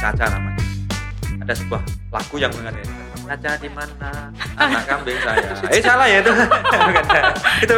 Caca 0.00 0.24
namanya. 0.32 0.64
Ada 1.44 1.52
sebuah 1.60 1.82
lagu 2.08 2.36
yang 2.40 2.52
mengatakan 2.56 2.96
Caca 3.28 3.52
di 3.60 3.68
mana 3.68 4.32
anak 4.56 4.82
kambing 4.88 5.18
saya. 5.20 5.52
Eh 5.76 5.82
salah 5.84 6.06
ya 6.08 6.24
itu. 6.24 6.32
Bukan. 6.32 7.22
itu 7.68 7.74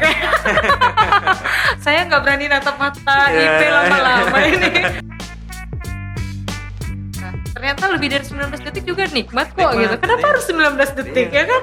Saya 1.84 2.08
nggak 2.08 2.20
berani 2.24 2.50
natap 2.50 2.76
mata 2.80 3.30
Iya. 3.30 3.48
IP 3.48 3.62
lama-lama 3.70 4.38
ini. 4.50 4.72
Nah, 7.20 7.32
ternyata 7.54 7.84
lebih 7.92 8.08
dari 8.10 8.24
19 8.24 8.66
detik 8.66 8.84
juga 8.88 9.04
nikmat 9.12 9.52
kok 9.52 9.60
Nikmat, 9.60 9.78
gitu. 9.78 9.94
Kenapa 10.00 10.26
iya. 10.26 10.30
harus 10.34 10.44
19 10.48 10.90
detik 10.98 11.28
Iya. 11.30 11.38
ya 11.38 11.44
kan? 11.46 11.62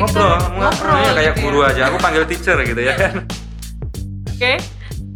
Ngobrol, 0.00 0.32
kita 0.32 0.48
ngobrol 0.56 0.96
ya, 0.96 1.10
kayak 1.12 1.32
gitu 1.32 1.42
guru 1.44 1.58
aja. 1.62 1.82
Aku 1.92 1.96
panggil 2.00 2.24
teacher 2.26 2.56
gitu 2.64 2.80
ya 2.80 2.94
kan. 2.96 3.14
Oke, 4.32 4.52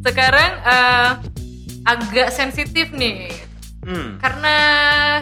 sekarang 0.05 0.51
eh, 0.62 1.10
agak 1.84 2.29
sensitif 2.30 2.93
nih 2.93 3.45
Hmm. 3.85 4.16
karena 4.16 4.57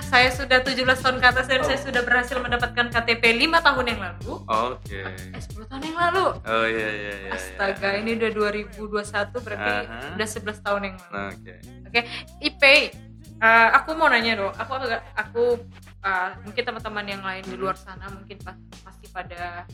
saya 0.07 0.31
sudah 0.31 0.63
17 0.63 0.87
tahun 1.03 1.19
ke 1.19 1.27
atas 1.35 1.51
dan 1.51 1.67
saya 1.67 1.83
sudah 1.83 2.07
berhasil 2.07 2.39
mendapatkan 2.39 2.95
KTP 2.95 3.35
5 3.51 3.59
tahun 3.59 3.85
yang 3.91 4.01
lalu. 4.07 4.39
Oke. 4.47 5.03
Eh 5.03 5.43
10 5.51 5.67
tahun 5.67 5.83
yang 5.83 5.99
lalu. 5.99 6.27
Oh 6.47 6.67
iya 6.71 6.89
iya 6.95 7.13
iya. 7.27 7.31
Astaga, 7.35 7.99
ini 7.99 8.15
udah 8.15 8.31
2021 8.55 9.35
berarti 9.43 9.67
Aha. 9.83 10.15
udah 10.15 10.29
11 10.31 10.63
tahun 10.63 10.81
yang 10.87 10.97
lalu. 11.11 11.19
Oke. 11.35 11.55
Oke, 11.91 12.01
IP 12.39 12.63
eh, 13.43 13.69
aku 13.75 13.99
mau 13.99 14.07
nanya 14.07 14.39
dong. 14.39 14.55
Aku 14.55 14.73
agak 14.79 15.11
aku 15.19 15.59
eh, 16.03 16.31
mungkin 16.41 16.63
teman-teman 16.63 17.07
yang 17.07 17.23
lain 17.23 17.45
di 17.45 17.55
luar 17.55 17.75
sana 17.75 18.07
mungkin 18.09 18.37
pas- 18.39 18.59
pasti 18.83 19.07
pada 19.09 19.65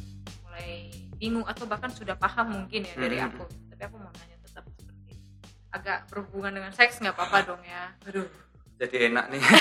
mulai 0.43 0.89
bingung 1.15 1.43
atau 1.43 1.65
bahkan 1.65 1.89
sudah 1.89 2.15
paham 2.15 2.53
mungkin 2.55 2.83
ya 2.83 2.95
dari 2.95 3.17
Hmm. 3.17 3.29
aku. 3.29 3.45
Tapi 3.69 3.83
aku 3.83 3.97
mau 3.97 4.13
nanya 4.13 4.37
tetap 4.39 4.65
seperti 4.71 5.11
itu. 5.11 5.25
agak 5.69 5.99
berhubungan 6.07 6.53
dengan 6.55 6.71
seks 6.71 6.97
nggak 6.99 7.13
apa-apa 7.13 7.39
dong 7.47 7.63
ya. 7.63 7.93
Aduh. 8.05 8.29
Jadi 8.77 8.97
enak 9.09 9.25
nih. 9.29 9.43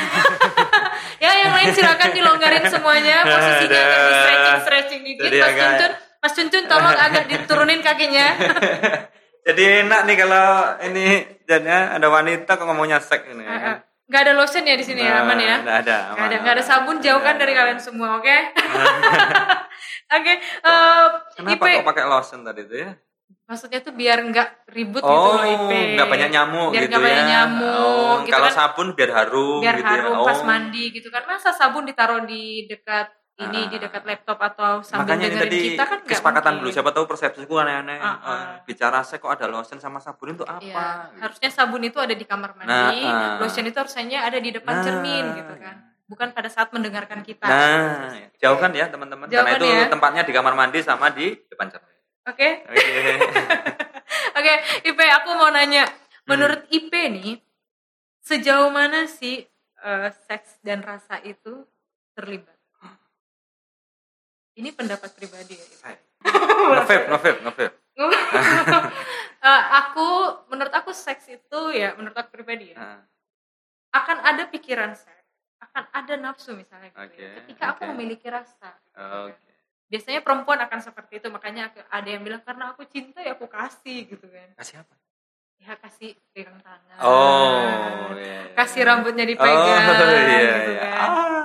Ya 1.17 1.33
yang 1.35 1.49
lain 1.51 1.73
silakan 1.73 2.13
dilonggarin 2.13 2.65
semuanya. 2.67 3.17
Posisinya 3.25 3.81
agak 3.81 3.97
di 3.97 4.13
stretching 4.13 4.61
stretching 4.61 5.01
dikit. 5.03 5.23
Jadi 5.23 5.37
Mas 5.39 5.47
agak- 5.47 5.65
Cuncun, 5.71 5.91
Mas 6.19 6.33
Cuncun 6.33 6.63
tolong 6.67 6.93
agak 7.05 7.23
diturunin 7.25 7.81
kakinya. 7.81 8.27
Jadi 9.41 9.63
enak 9.81 10.01
nih 10.03 10.15
kalau 10.15 10.47
ini 10.83 11.05
jadinya 11.43 11.95
ada 11.95 12.07
wanita 12.07 12.51
kok 12.51 12.65
ngomongnya 12.65 12.99
seks 12.99 13.25
ini. 13.27 13.41
ya 13.41 13.57
kan? 13.57 13.77
Nggak 14.07 14.21
ada 14.23 14.33
lotion 14.33 14.63
ya 14.63 14.75
di 14.75 14.85
sini 14.87 15.03
ya, 15.03 15.19
aman 15.19 15.35
ya. 15.35 15.55
Nggak 15.59 15.77
ada. 15.83 15.97
Aman, 16.15 16.31
ada, 16.31 16.35
nggak 16.39 16.53
ada 16.55 16.63
sabun 16.63 16.97
jauhkan 17.03 17.35
Nggak 17.35 17.43
dari 17.43 17.53
kalian 17.53 17.79
semua, 17.79 18.07
oke? 18.17 18.37
Oke, 20.07 20.33
eh, 20.39 21.07
Kenapa 21.35 21.67
IP, 21.67 21.75
kok 21.75 21.85
pakai 21.85 22.05
lotion 22.07 22.39
tadi 22.41 22.63
itu 22.63 22.75
ya? 22.79 22.91
maksudnya 23.43 23.79
tuh 23.79 23.91
biar 23.91 24.19
nggak 24.23 24.67
ribut 24.71 24.99
gitu 24.99 25.07
Oh, 25.07 25.35
loh 25.35 25.43
IP. 25.43 25.71
nggak 25.95 26.07
banyak 26.07 26.29
nyamuk 26.31 26.67
biar 26.67 26.83
gitu 26.83 26.99
banyak 26.99 27.15
ya. 27.17 27.27
nyamuk, 27.27 27.79
Oh, 27.79 28.13
gitu 28.23 28.31
kalau 28.33 28.47
kan. 28.47 28.55
sabun 28.55 28.87
biar 28.91 29.11
harum 29.13 29.59
biar 29.59 29.75
gitu 29.77 29.87
harum 29.87 30.15
ya. 30.15 30.27
pas 30.27 30.39
Oh. 30.39 30.45
mandi 30.45 30.83
gitu 30.91 31.07
kan. 31.07 31.23
Masa 31.23 31.49
sabun 31.51 31.83
ditaruh 31.83 32.23
di 32.23 32.43
dekat 32.65 33.07
ini, 33.37 33.59
Ah. 33.59 33.69
di 33.69 33.77
dekat 33.77 34.01
laptop 34.01 34.39
atau 34.41 34.81
sambil 34.81 35.13
Makanya 35.13 35.27
dengerin 35.29 35.45
tadi 35.45 35.59
kita 35.69 35.83
kan 35.83 35.97
nggak 35.99 36.09
kesepakatan 36.09 36.43
mungkin. 36.49 36.61
dulu. 36.63 36.73
Siapa 36.73 36.89
tahu 36.89 37.05
persepsiku 37.05 37.53
aneh-aneh. 37.55 37.97
Ah, 37.97 38.07
ah. 38.07 38.17
Eh, 38.17 38.45
bicara 38.65 38.99
seks 39.01 39.21
kok 39.21 39.29
ada 39.29 39.45
lotion 39.45 39.77
sama 39.77 39.97
sabun 39.97 40.33
itu 40.33 40.41
apa? 40.41 40.57
Iya, 40.57 40.73
Gitu. 40.73 41.17
harusnya 41.21 41.49
sabun 41.51 41.81
itu 41.81 41.97
ada 41.97 42.11
di 42.11 42.25
kamar 42.25 42.51
mandi, 42.51 42.67
Nah, 42.67 42.89
ah. 43.05 43.37
lotion 43.37 43.61
itu 43.63 43.77
harusnya 43.77 44.19
ada 44.19 44.37
di 44.37 44.49
depan 44.49 44.73
Nah, 44.73 44.83
cermin 44.83 45.25
gitu 45.35 45.53
kan. 45.55 45.75
Bukan 46.03 46.27
pada 46.31 46.47
saat 46.47 46.71
mendengarkan 46.71 47.21
kita. 47.21 47.45
Nah, 47.45 48.09
jauhkan 48.35 48.71
ya 48.71 48.87
teman-teman. 48.87 49.27
Karena 49.27 49.53
itu 49.53 49.65
ya. 49.65 49.85
tempatnya 49.87 50.23
di 50.23 50.31
kamar 50.31 50.53
mandi 50.53 50.79
sama 50.81 51.11
di 51.11 51.37
depan 51.45 51.69
cermin. 51.69 51.93
Oke. 52.25 52.49
Oke. 52.65 52.79
Oke, 54.37 54.53
IP 54.83 54.99
aku 54.99 55.29
mau 55.33 55.49
nanya, 55.49 55.85
Hmm. 55.85 56.25
menurut 56.27 56.65
IP 56.69 56.91
nih, 57.11 57.37
sejauh 58.19 58.69
mana 58.69 59.05
sih 59.05 59.45
eh, 59.77 60.09
seks 60.25 60.57
dan 60.59 60.81
rasa 60.81 61.21
itu 61.21 61.63
terlibat? 62.11 62.56
Ini 64.57 64.69
pendapat 64.73 65.13
pribadi 65.13 65.53
ya. 65.53 65.65
Ngevap, 66.25 67.01
ngevap. 67.45 67.71
Eh, 69.37 69.63
aku, 69.71 70.07
menurut 70.49 70.73
aku 70.73 70.91
seks 70.91 71.29
itu 71.29 71.59
ya, 71.71 71.93
menurut 71.93 72.17
aku 72.17 72.41
pribadi 72.41 72.73
ya, 72.73 72.75
Nah, 72.75 72.99
akan 73.93 74.17
ada 74.25 74.43
pikiran 74.49 74.97
seks, 74.97 75.23
akan 75.61 75.85
ada 75.93 76.13
nafsu 76.17 76.57
misalnya 76.57 76.89
gitu 76.89 77.05
Oke, 77.05 77.21
ya. 77.21 77.31
Ketika 77.37 77.63
aku 77.71 77.85
oke. 77.85 77.89
memiliki 77.93 78.27
rasa. 78.27 78.73
gitu 78.81 78.97
kan. 78.97 79.29
Oke. 79.29 79.47
Biasanya 79.87 80.19
perempuan 80.19 80.59
akan 80.59 80.79
seperti 80.81 81.21
itu, 81.21 81.29
makanya 81.29 81.69
aku- 81.69 81.85
ada 81.85 82.09
yang 82.09 82.25
bilang 82.25 82.41
karena 82.41 82.73
aku 82.73 82.81
cinta 82.89 83.21
ya 83.21 83.37
aku 83.37 83.45
kasih 83.45 84.09
gitu 84.09 84.25
kan. 84.25 84.49
Kasih 84.57 84.75
apa? 84.83 84.93
Ya 85.57 85.73
kasih 85.79 86.09
pegang 86.33 86.59
tangan. 86.65 86.97
Oh, 86.99 88.11
iya, 88.17 88.49
iya. 88.49 88.57
kasih 88.57 88.81
rambutnya 88.83 89.23
dipegang 89.23 89.53
Oh, 89.53 90.01
iya, 90.01 90.49
gitu 90.59 90.71
iya. 90.73 90.81
kan. 90.81 91.09
Ah, 91.13 91.36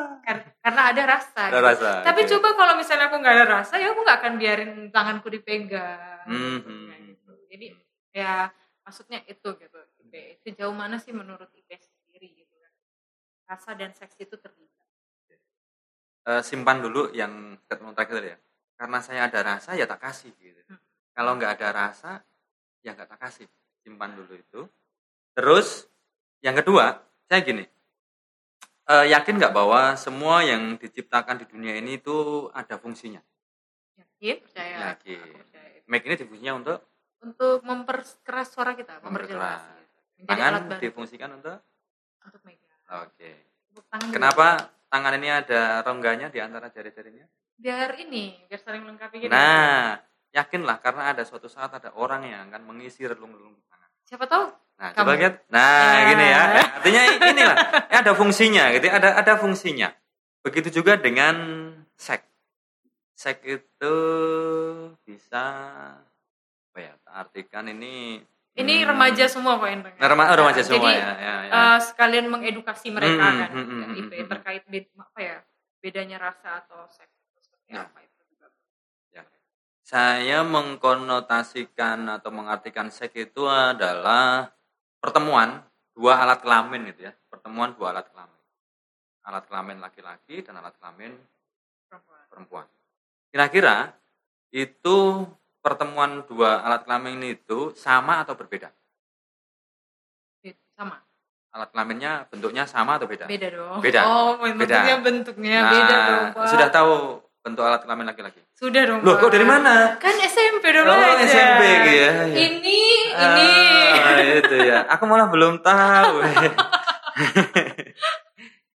karena 0.63 0.83
ada 0.95 1.03
rasa. 1.19 1.43
ada 1.51 1.59
gitu. 1.59 1.69
rasa. 1.75 1.91
Tapi 2.07 2.21
oke. 2.23 2.31
coba 2.39 2.49
kalau 2.55 2.75
misalnya 2.79 3.11
aku 3.11 3.17
nggak 3.19 3.35
ada 3.35 3.47
rasa, 3.51 3.75
ya 3.83 3.91
aku 3.91 4.01
nggak 4.07 4.19
akan 4.23 4.35
biarin 4.39 4.73
tanganku 4.95 5.27
dipegang. 5.27 6.23
Gitu, 6.31 6.71
hmm, 6.71 6.87
gitu. 7.11 7.33
Jadi 7.51 7.67
ya 8.15 8.47
maksudnya 8.87 9.19
itu 9.27 9.49
gitu. 9.59 9.79
IP. 10.07 10.39
Sejauh 10.47 10.71
mana 10.71 11.03
sih 11.03 11.11
menurut 11.11 11.51
IP 11.51 11.67
sendiri 11.83 12.31
gitu 12.31 12.55
kan? 12.63 12.73
Rasa 13.51 13.75
dan 13.75 13.91
seks 13.91 14.15
itu 14.23 14.39
terlibat. 14.39 14.87
Eh, 16.23 16.43
simpan 16.47 16.79
dulu 16.79 17.11
yang 17.11 17.59
statement 17.67 17.99
terakhir 17.99 18.23
ya. 18.23 18.37
Karena 18.79 18.99
saya 19.03 19.27
ada 19.27 19.41
rasa 19.43 19.75
ya 19.75 19.91
tak 19.91 19.99
kasih 19.99 20.31
gitu. 20.39 20.63
Hmm. 20.71 20.79
Kalau 21.11 21.35
nggak 21.35 21.59
ada 21.59 21.69
rasa 21.75 22.23
ya 22.87 22.95
nggak 22.95 23.11
tak 23.11 23.19
kasih. 23.19 23.51
Simpan 23.83 24.15
dulu 24.15 24.39
itu. 24.39 24.63
Terus 25.35 25.91
yang 26.39 26.55
kedua, 26.55 27.03
saya 27.27 27.43
gini. 27.43 27.67
Eh, 28.89 29.07
yakin 29.13 29.35
nggak 29.39 29.55
bahwa 29.55 29.95
semua 29.95 30.43
yang 30.43 30.79
diciptakan 30.79 31.43
di 31.43 31.47
dunia 31.47 31.79
ini 31.79 32.01
itu 32.01 32.49
ada 32.55 32.79
fungsinya? 32.81 33.23
Yakin? 33.99 34.37
Percaya? 34.43 34.77
Yakin. 34.95 35.19
Aku 35.23 35.39
percaya. 35.47 35.79
Mic 35.87 36.03
ini 36.07 36.15
difungsinya 36.19 36.55
untuk 36.59 36.79
Untuk 37.23 37.63
memperkeras 37.63 38.51
suara 38.51 38.75
kita, 38.75 38.99
memperjelas. 38.99 39.63
Memperkeras. 40.19 40.27
tangan, 40.27 40.83
difungsikan 40.83 41.31
untuk 41.39 41.63
untuk 42.27 42.43
megang. 42.43 42.83
Oke. 43.07 43.47
Dulu. 43.71 44.11
Kenapa 44.11 44.75
tangan 44.91 45.15
ini 45.23 45.29
ada 45.31 45.87
rongganya 45.87 46.35
di 46.35 46.43
antara 46.43 46.67
jari-jarinya? 46.67 47.23
Biar 47.55 47.95
ini, 48.03 48.43
biar 48.51 48.59
saling 48.59 48.83
melengkapi 48.83 49.23
gitu. 49.23 49.31
Nah, 49.31 50.03
yakinlah 50.35 50.83
karena 50.83 51.15
ada 51.15 51.23
suatu 51.23 51.47
saat 51.47 51.71
ada 51.71 51.95
orang 51.95 52.27
yang 52.27 52.51
akan 52.51 52.63
mengisi 52.67 53.07
relung-relung 53.07 53.55
di 53.55 53.63
tangan. 53.71 53.91
Siapa 54.03 54.25
tahu 54.27 54.45
Nah, 54.83 54.91
Kamu. 54.91 55.07
coba 55.07 55.13
lihat. 55.15 55.35
Nah, 55.47 55.95
Ya. 55.95 56.03
gini 56.11 56.25
ya. 56.27 56.43
Artinya 56.75 57.03
inilah, 57.23 57.57
ya 57.87 57.97
ada 58.03 58.13
fungsinya 58.19 58.65
gitu, 58.75 58.85
ya, 58.91 58.95
ada 58.99 59.09
ada 59.15 59.33
fungsinya. 59.39 59.95
Begitu 60.43 60.83
juga 60.83 60.99
dengan 60.99 61.39
seks. 61.95 62.27
Seks 63.15 63.47
itu 63.47 63.97
bisa 65.07 65.45
apa 66.67 66.79
ya? 66.83 66.99
Artikan 67.07 67.71
ini 67.71 68.27
Ini 68.53 68.83
hmm, 68.83 68.91
remaja 68.91 69.25
semua 69.31 69.57
kok 69.57 69.65
yang 69.65 69.81
dengar. 69.81 69.97
Nah, 69.97 70.09
rema- 70.11 70.29
remaja 70.35 70.61
Nah, 70.61 70.67
semua 70.67 70.91
Jadi 70.91 70.99
ya, 70.99 71.09
ya, 71.15 71.35
ya. 71.47 71.53
eh, 71.57 71.79
sekalian 71.81 72.27
mengedukasi 72.29 72.91
mereka 72.91 73.17
Hmm, 73.25 73.39
kan 73.39 73.51
hmm, 73.55 73.65
hmm, 73.65 73.79
ya, 73.81 73.87
hmm, 73.87 73.97
IP 73.97 74.13
hmm, 74.13 74.29
terkait 74.29 74.63
bed- 74.69 74.93
apa 74.93 75.19
ya 75.23 75.37
bedanya 75.81 76.17
rasa 76.21 76.61
atau 76.61 76.85
seks 76.85 77.17
itu 77.17 77.39
seperti 77.41 77.71
Ya. 77.73 77.87
apa 77.87 78.03
itu 78.03 78.21
juga. 78.29 78.51
Saya 79.83 80.45
mengkonotasikan 80.45 82.13
atau 82.13 82.29
mengartikan 82.29 82.89
seks 82.89 83.17
itu 83.31 83.47
adalah 83.47 84.53
pertemuan 85.03 85.67
dua 85.93 86.23
alat 86.23 86.39
kelamin 86.41 86.87
gitu 86.95 87.11
ya. 87.11 87.13
Pertemuan 87.27 87.75
dua 87.75 87.91
alat 87.91 88.07
kelamin. 88.09 88.41
Alat 89.27 89.45
kelamin 89.51 89.79
laki-laki 89.83 90.47
dan 90.47 90.63
alat 90.63 90.79
kelamin 90.79 91.13
Perempuan. 92.33 92.65
Kira-kira 93.29 93.93
itu 94.49 95.29
pertemuan 95.61 96.25
dua 96.25 96.65
alat 96.65 96.89
kelamin 96.89 97.21
itu 97.37 97.77
sama 97.77 98.25
atau 98.25 98.33
berbeda? 98.33 98.73
Bed- 100.41 100.57
Sama. 100.73 100.97
Alat 101.53 101.69
kelaminnya 101.69 102.25
bentuknya 102.33 102.65
sama 102.65 102.97
atau 102.97 103.05
beda? 103.05 103.29
Beda 103.29 103.49
dong. 103.53 103.79
Beda. 103.85 104.01
Oh, 104.09 104.41
bentuknya 104.41 104.97
bentuknya 105.05 105.57
beda 105.69 105.97
dong, 106.09 106.25
Pak. 106.33 106.41
Nah, 106.41 106.49
sudah 106.49 106.69
tahu 106.73 106.93
bentuk 107.45 107.65
alat 107.69 107.81
kelamin 107.85 108.09
laki-laki? 108.09 108.42
Sudah 108.63 108.87
dong, 108.87 109.03
Loh, 109.03 109.19
kok 109.19 109.35
dari 109.35 109.43
mana? 109.43 109.99
Kan 109.99 110.15
SMP 110.23 110.71
dulu 110.71 110.87
Oh, 110.87 110.95
aja. 110.95 111.19
SMP 111.27 111.63
gitu 111.83 111.91
ya. 111.99 112.11
Ini 112.31 112.79
ini 113.11 113.51
Ah, 113.99 114.23
itu 114.39 114.57
ya. 114.63 114.87
Aku 114.87 115.03
malah 115.11 115.27
belum 115.27 115.59
tahu. 115.67 116.23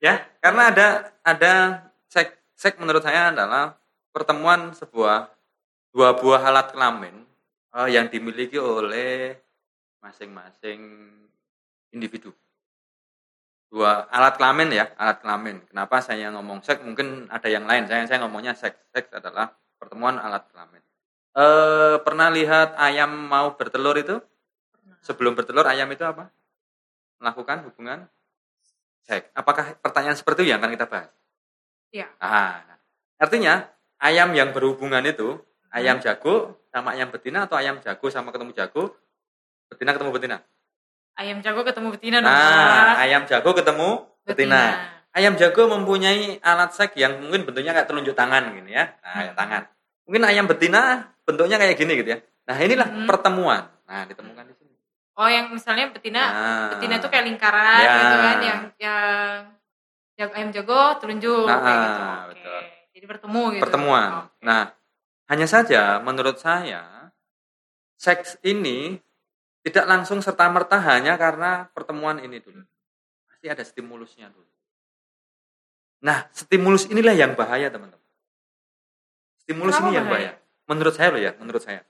ya, 0.05 0.25
karena 0.41 0.73
ada 0.73 0.87
ada 1.21 1.53
seks 2.09 2.33
seks 2.57 2.81
menurut 2.81 3.05
saya 3.05 3.29
adalah 3.29 3.77
pertemuan 4.09 4.73
sebuah 4.73 5.29
dua 5.93 6.17
buah 6.17 6.41
alat 6.49 6.73
kelamin 6.73 7.21
uh, 7.77 7.85
yang 7.85 8.09
dimiliki 8.09 8.57
oleh 8.57 9.37
masing-masing 10.01 10.81
individu. 11.93 12.33
Dua 13.69 14.09
alat 14.09 14.41
kelamin 14.41 14.73
ya, 14.73 14.89
alat 14.97 15.21
kelamin. 15.21 15.61
Kenapa 15.69 16.01
saya 16.01 16.33
ngomong 16.33 16.65
seks? 16.65 16.81
Mungkin 16.81 17.29
ada 17.29 17.53
yang 17.53 17.69
lain. 17.69 17.85
Saya 17.85 18.09
saya 18.09 18.25
ngomongnya 18.25 18.57
seks. 18.57 18.81
Seks 18.89 19.13
adalah 19.13 19.53
pertemuan 19.85 20.17
alat 20.17 20.49
kelamin. 20.49 20.81
Eh, 21.35 21.97
pernah 22.01 22.33
lihat 22.33 22.79
ayam 22.81 23.11
mau 23.11 23.53
bertelur 23.59 24.01
itu? 24.01 24.17
Sebelum 25.05 25.37
bertelur 25.37 25.69
ayam 25.69 25.91
itu 25.93 26.01
apa? 26.01 26.33
Melakukan 27.21 27.69
hubungan 27.69 28.09
seks. 29.05 29.29
Apakah 29.37 29.77
pertanyaan 29.85 30.17
seperti 30.17 30.49
itu 30.49 30.57
yang 30.57 30.65
akan 30.65 30.73
kita 30.73 30.89
bahas? 30.89 31.13
Iya. 31.93 32.09
Ah, 32.19 32.65
nah. 32.65 32.79
artinya 33.21 33.71
ayam 34.03 34.35
yang 34.35 34.51
berhubungan 34.51 35.05
itu 35.07 35.39
ayam 35.71 36.03
jago 36.03 36.59
sama 36.75 36.97
ayam 36.99 37.15
betina 37.15 37.47
atau 37.47 37.55
ayam 37.55 37.79
jago 37.79 38.07
sama 38.11 38.35
ketemu 38.35 38.51
jago, 38.57 38.95
betina 39.71 39.95
ketemu 39.95 40.11
betina. 40.11 40.37
Ayam 41.15 41.39
jago 41.45 41.63
ketemu 41.63 41.95
betina 41.95 42.19
dong. 42.19 42.35
Nah, 42.35 42.99
ayam 42.99 43.23
jago 43.31 43.51
ketemu 43.55 43.89
betina. 44.27 44.63
Ayam 45.15 45.39
jago 45.39 45.71
mempunyai 45.71 46.43
alat 46.43 46.75
seks 46.75 46.99
yang 46.99 47.23
mungkin 47.23 47.47
bentuknya 47.47 47.71
kayak 47.71 47.87
telunjuk 47.87 48.19
tangan 48.19 48.51
gini 48.51 48.75
ya. 48.75 48.99
Nah, 48.99 49.31
Hmm. 49.31 49.35
tangan. 49.39 49.63
Mungkin 50.05 50.23
ayam 50.25 50.45
betina 50.45 51.13
bentuknya 51.25 51.57
kayak 51.57 51.77
gini 51.77 51.93
gitu 51.97 52.09
ya. 52.15 52.19
Nah, 52.45 52.57
inilah 52.61 52.89
Hmm. 52.89 53.09
pertemuan. 53.09 53.63
Nah, 53.89 54.05
ditemukan 54.05 54.45
di 54.49 54.55
sini. 54.57 54.75
Oh, 55.17 55.29
yang 55.31 55.49
misalnya 55.49 55.89
betina, 55.89 56.23
Nah, 56.29 56.69
betina 56.77 57.01
tuh 57.01 57.09
kayak 57.09 57.25
lingkaran 57.25 57.81
Ya. 57.81 57.95
gitu 57.97 58.17
kan, 58.21 58.37
yang 58.43 58.61
yang 58.77 59.09
yang 60.15 60.31
ayam 60.37 60.51
jago 60.53 61.01
telunjuk 61.01 61.47
Nah, 61.49 61.59
kayak 61.65 61.79
gitu. 61.81 62.01
Oke. 62.03 62.29
betul. 62.37 62.61
Jadi 62.95 63.07
bertemu 63.11 63.43
gitu. 63.57 63.63
pertemuan. 63.65 64.09
Oke. 64.29 64.45
Nah, 64.45 64.63
hanya 65.33 65.47
saja 65.49 65.83
menurut 66.05 66.37
saya 66.37 67.11
seks 67.97 68.37
ini 68.45 69.01
tidak 69.65 69.89
langsung 69.89 70.21
serta 70.21 70.45
merta 70.53 70.77
hanya 70.77 71.17
karena 71.17 71.67
pertemuan 71.73 72.21
ini 72.21 72.37
dulu. 72.39 72.61
Pasti 73.25 73.49
ada 73.49 73.65
stimulusnya 73.65 74.29
dulu. 74.29 74.45
Nah, 76.05 76.29
stimulus 76.37 76.85
inilah 76.93 77.17
yang 77.17 77.33
bahaya, 77.33 77.73
teman-teman. 77.73 78.04
Stimulus 79.45 79.77
Kenapa 79.77 79.87
ini 79.87 79.97
yang 80.01 80.07
bahaya? 80.09 80.33
bahaya. 80.33 80.65
Menurut 80.65 80.95
saya 80.97 81.09
loh 81.13 81.21
ya, 81.21 81.33
menurut 81.37 81.63
saya. 81.63 81.81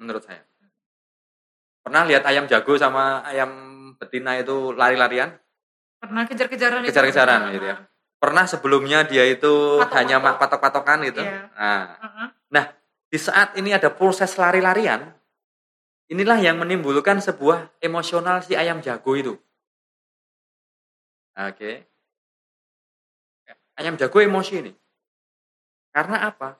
Menurut 0.00 0.22
saya. 0.24 0.40
Pernah 1.84 2.02
lihat 2.08 2.24
ayam 2.24 2.44
jago 2.48 2.72
sama 2.76 3.20
ayam 3.24 3.50
betina 3.96 4.36
itu 4.36 4.72
lari-larian? 4.72 5.36
pernah 5.98 6.22
kejar-kejaran? 6.30 6.86
Kejar-kejaran 6.86 7.50
gitu 7.52 7.66
ya. 7.68 7.76
Pernah 8.22 8.46
sebelumnya 8.46 9.02
dia 9.02 9.26
itu 9.26 9.82
Patok-patok. 9.82 9.96
hanya 9.98 10.16
mak- 10.22 10.38
patok-patokan 10.38 10.98
gitu. 11.04 11.22
Iya. 11.26 11.50
Nah, 11.54 11.84
Heeh. 11.98 12.68
di 13.10 13.18
saat 13.18 13.58
ini 13.58 13.74
ada 13.74 13.90
proses 13.90 14.30
lari-larian, 14.38 15.10
inilah 16.06 16.38
yang 16.38 16.54
menimbulkan 16.56 17.18
sebuah 17.18 17.74
emosional 17.82 18.40
si 18.46 18.54
ayam 18.54 18.78
jago 18.78 19.12
itu. 19.18 19.34
Oke. 21.34 21.82
Ayam 23.74 23.94
jago 23.94 24.18
emosi 24.18 24.54
ini. 24.62 24.72
Karena 25.90 26.30
apa? 26.30 26.58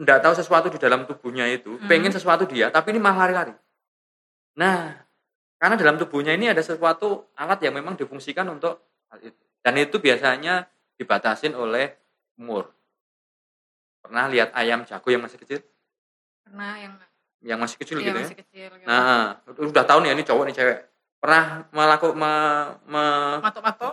Tidak 0.00 0.18
tahu 0.24 0.32
sesuatu 0.32 0.72
di 0.72 0.80
dalam 0.80 1.04
tubuhnya 1.04 1.44
itu, 1.44 1.76
Hmm. 1.76 1.84
pengen 1.84 2.08
sesuatu 2.08 2.48
dia, 2.48 2.72
tapi 2.72 2.96
ini 2.96 3.00
malah 3.04 3.28
lari-lari. 3.28 3.52
Nah, 4.56 4.96
karena 5.60 5.76
dalam 5.76 6.00
tubuhnya 6.00 6.32
ini 6.32 6.48
ada 6.48 6.64
sesuatu 6.64 7.28
alat 7.36 7.60
yang 7.60 7.76
memang 7.76 8.00
difungsikan 8.00 8.48
untuk 8.48 8.80
hal 9.12 9.20
itu. 9.20 9.42
Dan 9.60 9.76
itu 9.76 10.00
biasanya 10.00 10.64
dibatasin 10.96 11.52
oleh 11.52 11.92
umur. 12.40 12.72
Pernah 14.00 14.32
lihat 14.32 14.56
ayam 14.56 14.88
jago 14.88 15.04
yang 15.12 15.20
masih 15.20 15.36
kecil? 15.36 15.60
Pernah 16.48 16.80
yang 16.80 16.94
Yang 17.40 17.58
masih 17.60 17.76
kecil 17.80 17.96
iya, 18.00 18.04
gitu 18.04 18.18
ya? 18.20 18.24
masih 18.28 18.38
kecil 18.44 18.70
gitu. 18.76 18.84
Nah, 18.88 19.40
udah 19.48 19.84
tahu 19.88 19.98
nih 20.04 20.12
ini 20.12 20.24
cowok 20.28 20.44
nih 20.44 20.56
cewek. 20.60 20.78
Pernah 21.20 21.44
melakukan 21.72 22.16
me, 22.16 22.32
me- 22.84 23.40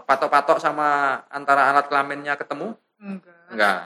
patok-patok 0.03 0.59
sama 0.59 1.19
antara 1.31 1.71
alat 1.71 1.87
kelaminnya 1.87 2.35
ketemu? 2.35 2.75
Enggak. 2.99 3.39
Enggak. 3.51 3.79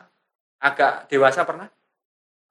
Agak 0.61 0.93
dewasa 1.09 1.45
pernah? 1.45 1.69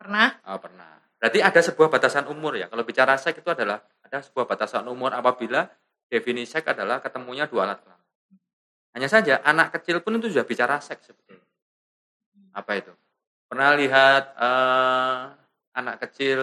Pernah? 0.01 0.41
Oh, 0.49 0.57
pernah. 0.57 0.97
Berarti 1.21 1.45
ada 1.45 1.61
sebuah 1.61 1.93
batasan 1.93 2.25
umur 2.33 2.57
ya. 2.57 2.73
Kalau 2.73 2.81
bicara 2.89 3.13
seks 3.21 3.45
itu 3.45 3.51
adalah 3.53 3.85
ada 4.01 4.25
sebuah 4.25 4.49
batasan 4.49 4.89
umur 4.89 5.13
apabila 5.13 5.69
definisi 6.09 6.57
seks 6.57 6.65
adalah 6.73 7.05
ketemunya 7.05 7.45
dua 7.45 7.69
alat 7.69 7.85
kelamin. 7.85 8.09
Hanya 8.97 9.09
saja 9.13 9.45
anak 9.45 9.77
kecil 9.77 10.01
pun 10.01 10.17
itu 10.17 10.33
sudah 10.33 10.49
bicara 10.49 10.81
seks 10.81 11.13
sebetulnya. 11.13 11.45
Apa 12.57 12.81
itu? 12.81 12.93
Pernah 13.53 13.77
lihat 13.77 14.25
eh, 14.41 15.21
anak 15.77 15.97
kecil 16.09 16.41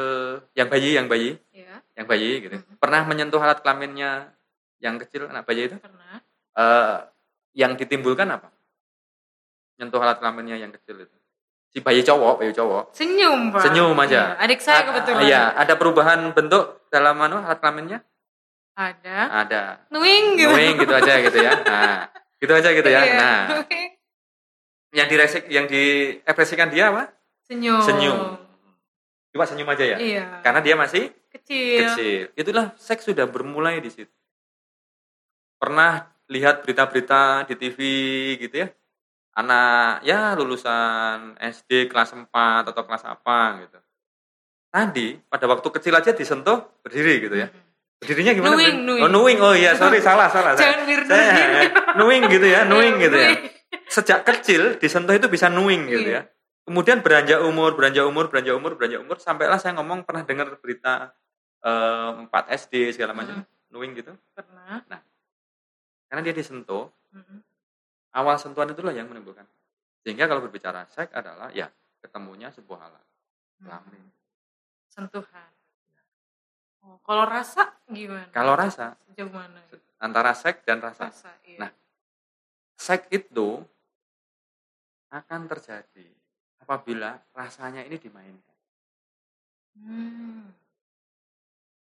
yang 0.54 0.70
bayi, 0.70 0.94
yang 0.94 1.10
bayi, 1.10 1.42
Iya, 1.50 1.82
yang 1.98 2.06
bayi 2.06 2.46
gitu. 2.46 2.62
Mhm. 2.62 2.78
Pernah 2.78 3.02
menyentuh 3.10 3.42
alat 3.42 3.66
kelaminnya 3.66 4.30
yang 4.78 5.02
kecil 5.02 5.26
anak 5.26 5.50
bayi 5.50 5.74
itu? 5.74 5.82
pernah. 5.82 6.22
Eh, 6.54 6.98
yang 7.58 7.74
ditimbulkan 7.74 8.30
apa? 8.30 8.54
Nyentuh 9.82 9.98
alat 9.98 10.22
kelaminnya 10.22 10.62
yang 10.62 10.70
kecil 10.70 11.02
itu. 11.02 11.17
Si 11.78 11.86
bayi 11.86 12.02
cowok, 12.02 12.42
bayi 12.42 12.58
cowok. 12.58 12.90
Senyum, 12.90 13.54
Pak. 13.54 13.62
Senyum 13.70 13.94
aja. 14.02 14.34
Iya, 14.34 14.42
Adik 14.42 14.60
saya 14.66 14.82
A- 14.82 14.86
kebetulan. 14.90 15.22
Iya, 15.30 15.42
ada 15.54 15.74
perubahan 15.78 16.34
bentuk 16.34 16.90
dalam 16.90 17.22
anu 17.22 17.38
alat 17.38 17.62
kelaminnya? 17.62 18.02
Ada. 18.74 19.46
Ada. 19.46 19.62
Nuing 19.94 20.42
gitu. 20.42 20.50
Nuing 20.50 20.74
gitu 20.82 20.94
aja 20.98 21.22
gitu 21.22 21.38
ya. 21.38 21.54
Nah, 21.70 22.10
gitu 22.42 22.50
aja 22.50 22.74
gitu 22.74 22.90
ya. 22.90 23.06
Iya. 23.06 23.14
Nah, 23.14 23.42
yang 24.90 25.06
diresik 25.06 25.46
yang 25.54 25.70
diekspresikan 25.70 26.74
dia 26.74 26.90
apa? 26.90 27.14
Senyum. 27.46 27.86
Senyum. 27.86 28.18
Cuma 29.30 29.46
senyum 29.46 29.70
aja 29.70 29.86
ya. 29.86 29.98
Iya. 30.02 30.42
Karena 30.42 30.66
dia 30.66 30.74
masih 30.74 31.14
kecil. 31.30 31.94
kecil. 31.94 32.34
Itulah 32.34 32.74
seks 32.82 33.06
sudah 33.06 33.30
bermulai 33.30 33.78
di 33.86 33.94
situ. 33.94 34.10
Pernah 35.62 36.10
lihat 36.26 36.66
berita-berita 36.66 37.46
di 37.46 37.54
TV 37.54 37.78
gitu 38.42 38.66
ya? 38.66 38.68
Anak 39.38 40.02
ya 40.02 40.34
lulusan 40.34 41.38
SD 41.38 41.86
kelas 41.86 42.18
4 42.18 42.26
atau 42.66 42.82
kelas 42.82 43.06
apa 43.06 43.62
gitu. 43.62 43.78
Tadi 44.68 45.08
pada 45.24 45.46
waktu 45.46 45.68
kecil 45.70 45.94
aja 45.94 46.12
disentuh 46.12 46.82
berdiri 46.82 47.22
gitu 47.22 47.38
ya. 47.38 47.48
Mhm. 47.48 47.62
Berdirinya 47.98 48.32
gimana? 48.34 48.54
Nuing, 48.54 48.78
nuing. 48.84 49.02
Oh, 49.02 49.10
nuing. 49.10 49.38
Oh 49.40 49.54
iya, 49.54 49.74
sorry 49.74 50.02
salah 50.02 50.30
salah. 50.30 50.54
Jangan 50.54 50.86
Saya- 51.06 51.34
saya- 51.34 51.96
nuing 51.98 52.30
gitu 52.30 52.46
ya, 52.46 52.66
nuing 52.66 52.98
gitu 53.06 53.14
ya. 53.14 53.32
Sejak 53.88 54.22
kecil 54.22 54.78
disentuh 54.78 55.14
itu 55.14 55.30
bisa 55.30 55.50
nuing 55.50 55.86
gitu 55.86 56.10
Iya. 56.14 56.22
ya. 56.26 56.30
Kemudian 56.68 57.00
beranjak 57.00 57.40
umur, 57.42 57.74
beranjak 57.74 58.04
umur, 58.04 58.28
beranjak 58.28 58.54
umur, 58.54 58.76
beranjak 58.76 59.00
umur 59.00 59.18
sampailah 59.18 59.56
saya 59.56 59.78
ngomong 59.80 60.04
pernah 60.04 60.26
dengar 60.26 60.50
berita 60.60 61.14
eh, 61.62 62.10
4 62.26 62.54
SD 62.54 62.94
segala 62.94 63.14
macam 63.14 63.42
nuing 63.70 63.94
gitu. 63.94 64.14
Pernah. 64.34 64.82
Karena 66.08 66.22
dia 66.22 66.34
disentuh, 66.34 66.90
Mhm. 67.14 67.38
Awal 68.16 68.36
sentuhan 68.40 68.72
itulah 68.72 68.94
yang 68.96 69.10
menimbulkan. 69.10 69.44
Sehingga 70.04 70.30
kalau 70.30 70.46
berbicara 70.46 70.88
seks 70.88 71.12
adalah 71.12 71.52
ya 71.52 71.68
ketemunya 72.00 72.54
sebuah 72.54 72.80
alat 72.80 73.06
kelamin. 73.60 74.06
Sentuhan. 74.88 75.52
Oh, 76.86 77.02
kalau 77.04 77.28
rasa 77.28 77.76
gimana? 77.92 78.32
Kalau 78.32 78.54
rasa 78.56 78.96
sejauh 79.12 79.34
mana? 79.34 79.60
antara 79.98 80.32
seks 80.38 80.62
dan 80.64 80.80
rasa. 80.80 81.10
Rasa, 81.10 81.34
iya. 81.44 81.66
Nah, 81.66 81.72
Seks 82.78 83.10
itu 83.10 83.58
akan 85.10 85.50
terjadi 85.50 86.06
apabila 86.62 87.18
rasanya 87.34 87.82
ini 87.82 87.98
dimainkan. 87.98 88.58
Hmm. 89.82 90.46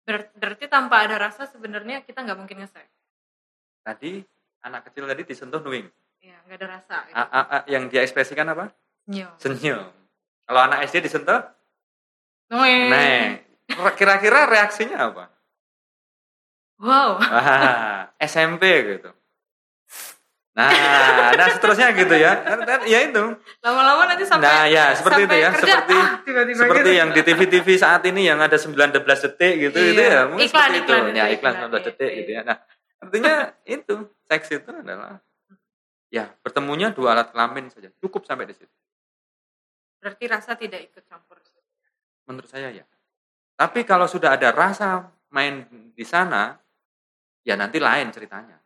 Ber- 0.07 0.31
berarti 0.39 0.71
tanpa 0.71 1.03
ada 1.03 1.19
rasa 1.19 1.51
sebenarnya 1.51 2.07
kita 2.07 2.23
nggak 2.23 2.39
mungkin 2.39 2.63
ngesek. 2.63 2.87
Tadi 3.83 4.23
anak 4.69 4.87
kecil 4.87 5.05
tadi 5.05 5.23
disentuh 5.25 5.59
nuing. 5.59 5.89
Ya, 6.21 6.37
nggak 6.45 6.57
ada 6.59 6.67
rasa. 6.77 6.97
Gitu. 7.05 7.15
A- 7.15 7.31
a- 7.31 7.49
a- 7.55 7.67
yang 7.67 7.89
dia 7.89 8.01
ekspresikan 8.01 8.47
apa? 8.47 8.71
Senyum. 9.05 9.33
Senyum. 9.37 9.89
Kalau 10.45 10.61
anak 10.63 10.85
SD 10.85 11.03
disentuh, 11.03 11.41
Noeng. 12.49 12.89
nah, 12.89 13.37
kira-kira 13.93 14.45
reaksinya 14.45 15.09
apa? 15.09 15.25
Wow. 16.79 17.19
Wah, 17.21 18.09
SMP 18.19 18.63
gitu. 18.89 19.11
Nah, 20.53 20.75
nah 21.31 21.47
seterusnya 21.49 21.95
gitu 21.95 22.11
ya. 22.13 22.35
Dan- 22.43 22.83
Ya 22.85 23.07
itu. 23.07 23.23
Lama-lama 23.63 24.11
nanti 24.11 24.27
sampai 24.27 24.43
Nah, 24.43 24.65
ya 24.67 24.91
seperti 24.91 25.23
itu 25.23 25.37
ya, 25.37 25.49
kerja, 25.49 25.63
seperti 25.63 25.95
ah, 25.95 26.11
tiba-tiba 26.19 26.59
seperti 26.59 26.81
gitu. 26.83 26.99
yang 26.99 27.09
di 27.15 27.21
TV-TV 27.23 27.69
saat 27.79 28.03
ini 28.03 28.27
yang 28.27 28.43
ada 28.43 28.59
19 28.59 28.91
detik 29.23 29.55
gitu 29.61 29.79
Iya. 29.79 29.87
itu 29.89 30.03
ya 30.03 30.21
mungkin 30.27 30.43
Iklan, 30.45 30.59
seperti 30.67 30.79
iklan 30.81 30.99
itu. 30.99 31.07
itu, 31.07 31.15
Ya, 31.15 31.27
iklan 31.31 31.53
iklan, 31.55 31.71
19 31.71 31.87
detik 31.87 32.11
iya. 32.11 32.19
gitu 32.19 32.31
ya. 32.33 32.41
Nah, 32.43 32.57
artinya 32.99 33.55
itu 33.65 34.11
seks 34.27 34.49
itu 34.53 34.71
adalah 34.71 35.23
ya 36.09 36.29
bertemunya 36.43 36.91
dua 36.91 37.15
alat 37.15 37.33
kelamin 37.33 37.71
saja. 37.71 37.93
Cukup 38.03 38.25
sampai 38.27 38.49
di 38.49 38.55
situ. 38.57 38.75
Berarti 39.99 40.25
rasa 40.31 40.55
tidak 40.55 40.81
ikut 40.89 41.05
campur. 41.07 41.39
Menurut 42.29 42.49
saya 42.51 42.69
ya. 42.71 42.85
Tapi 43.59 43.83
kalau 43.83 44.07
sudah 44.07 44.39
ada 44.39 44.55
rasa 44.55 45.11
main 45.35 45.67
di 45.97 46.05
sana 46.07 46.55
ya 47.43 47.57
nanti 47.57 47.81
lain 47.81 48.13
ceritanya. 48.13 48.61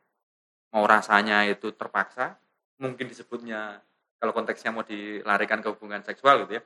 Mau 0.73 0.85
rasanya 0.89 1.45
itu 1.47 1.71
terpaksa, 1.77 2.37
mungkin 2.81 3.07
disebutnya 3.07 3.81
kalau 4.17 4.33
konteksnya 4.33 4.73
mau 4.73 4.83
dilarikan 4.83 5.61
ke 5.61 5.69
hubungan 5.69 6.01
seksual 6.01 6.43
gitu 6.45 6.59
ya, 6.59 6.63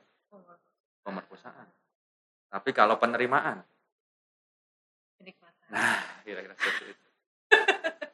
pemerkosaan. 1.03 1.67
Tapi 2.47 2.71
kalau 2.71 2.95
penerimaan, 2.95 3.59
nah 5.67 5.99
kira-kira 6.23 6.55
seperti 6.55 6.95
itu. 6.95 7.06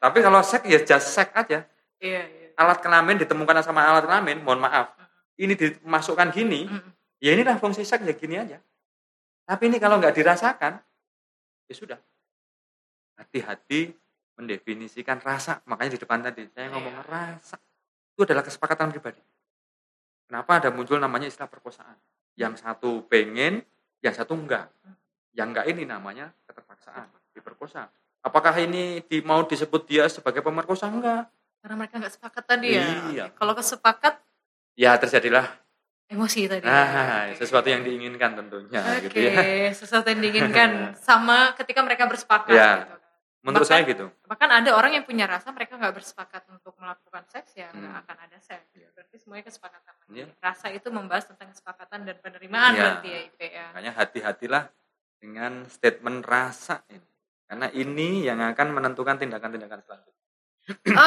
Tapi 0.04 0.18
kalau 0.20 0.40
seks 0.44 0.64
ya 0.68 0.80
just 0.84 1.16
seks 1.16 1.32
aja. 1.32 1.64
Iya, 1.96 2.22
iya. 2.28 2.48
Alat 2.60 2.84
kelamin 2.84 3.16
ditemukan 3.18 3.64
sama 3.64 3.82
alat 3.82 4.04
kelamin, 4.04 4.44
mohon 4.44 4.60
maaf. 4.62 4.92
Ini 5.34 5.56
dimasukkan 5.56 6.30
gini, 6.30 6.68
Mm-mm. 6.68 6.92
ya 7.18 7.34
inilah 7.34 7.56
fungsi 7.58 7.82
seks 7.82 8.04
ya 8.04 8.14
gini 8.14 8.36
aja. 8.38 8.60
Tapi 9.48 9.72
ini 9.72 9.80
kalau 9.80 9.98
nggak 9.98 10.14
dirasakan, 10.14 10.78
ya 11.66 11.74
sudah. 11.74 11.98
Hati-hati 13.18 13.90
mendefinisikan 14.36 15.18
rasa. 15.24 15.62
Makanya 15.66 15.96
di 15.96 16.00
depan 16.00 16.20
tadi 16.22 16.42
saya 16.52 16.68
ngomong 16.70 16.94
Iya. 17.00 17.06
rasa. 17.08 17.56
Itu 18.14 18.22
adalah 18.28 18.44
kesepakatan 18.46 18.92
pribadi. 18.94 19.22
Kenapa 20.28 20.62
ada 20.62 20.68
muncul 20.70 20.98
namanya 20.98 21.26
istilah 21.26 21.50
perkosaan? 21.50 21.96
Yang 22.34 22.62
satu 22.62 23.06
pengen, 23.06 23.62
yang 24.02 24.14
satu 24.14 24.34
enggak. 24.34 24.70
Yang 25.34 25.46
enggak 25.54 25.66
ini 25.70 25.82
namanya 25.86 26.30
keterpaksaan, 26.46 27.06
diperkosa. 27.34 27.90
Apakah 28.24 28.56
ini 28.56 29.04
di, 29.04 29.20
mau 29.20 29.44
disebut 29.44 29.84
dia 29.84 30.08
sebagai 30.08 30.40
pemerkosa? 30.40 30.88
Enggak. 30.88 31.28
Karena 31.60 31.74
mereka 31.76 31.94
nggak 31.96 32.14
sepakat 32.14 32.44
tadi 32.44 32.68
ya. 32.72 32.84
Iya. 33.12 33.24
Kalau 33.32 33.52
kesepakat 33.52 34.16
Ya 34.74 34.96
terjadilah 34.96 35.46
emosi 36.04 36.44
tadi. 36.44 36.64
nah, 36.64 37.30
sesuatu 37.32 37.68
yang 37.68 37.80
diinginkan 37.80 38.34
tentunya 38.34 38.80
Oke, 38.82 39.06
gitu 39.06 39.16
ya. 39.22 39.70
sesuatu 39.72 40.08
yang 40.08 40.20
diinginkan 40.20 40.70
sama 41.06 41.54
ketika 41.54 41.80
mereka 41.80 42.04
bersepakat. 42.04 42.50
Ya. 42.50 42.70
gitu 42.82 42.88
kan. 42.90 43.00
Menurut 43.44 43.68
Bahkan- 43.68 43.76
saya 43.76 43.84
gitu. 43.86 44.06
Bahkan 44.24 44.48
ada 44.50 44.70
orang 44.72 44.92
yang 44.96 45.04
punya 45.04 45.28
rasa 45.28 45.52
mereka 45.52 45.76
nggak 45.76 45.94
bersepakat 45.94 46.48
untuk 46.48 46.72
melakukan 46.80 47.22
seks 47.28 47.52
ya 47.54 47.68
nggak 47.70 47.92
Hmm. 47.92 48.02
akan 48.02 48.16
ada 48.18 48.38
seks. 48.40 48.66
Iya. 48.72 48.88
Berarti 48.90 49.16
semuanya 49.20 49.44
kesepakatan. 49.46 49.94
Iya. 50.10 50.26
Rasa 50.40 50.66
itu 50.68 50.88
membahas 50.88 51.24
tentang 51.28 51.48
kesepakatan 51.52 52.00
dan 52.02 52.16
penerimaan 52.18 52.72
Iya. 52.72 52.82
berarti 52.82 53.08
ya 53.08 53.20
IP 53.22 53.40
ya. 53.46 53.66
Makanya 53.70 53.92
hati-hatilah 53.94 54.62
dengan 55.20 55.52
statement 55.68 56.24
rasa 56.24 56.82
ini. 56.88 57.04
Karena 57.44 57.68
ini 57.70 58.24
yang 58.24 58.40
akan 58.40 58.68
menentukan 58.72 59.20
tindakan-tindakan 59.20 59.80
selanjutnya. 59.84 60.22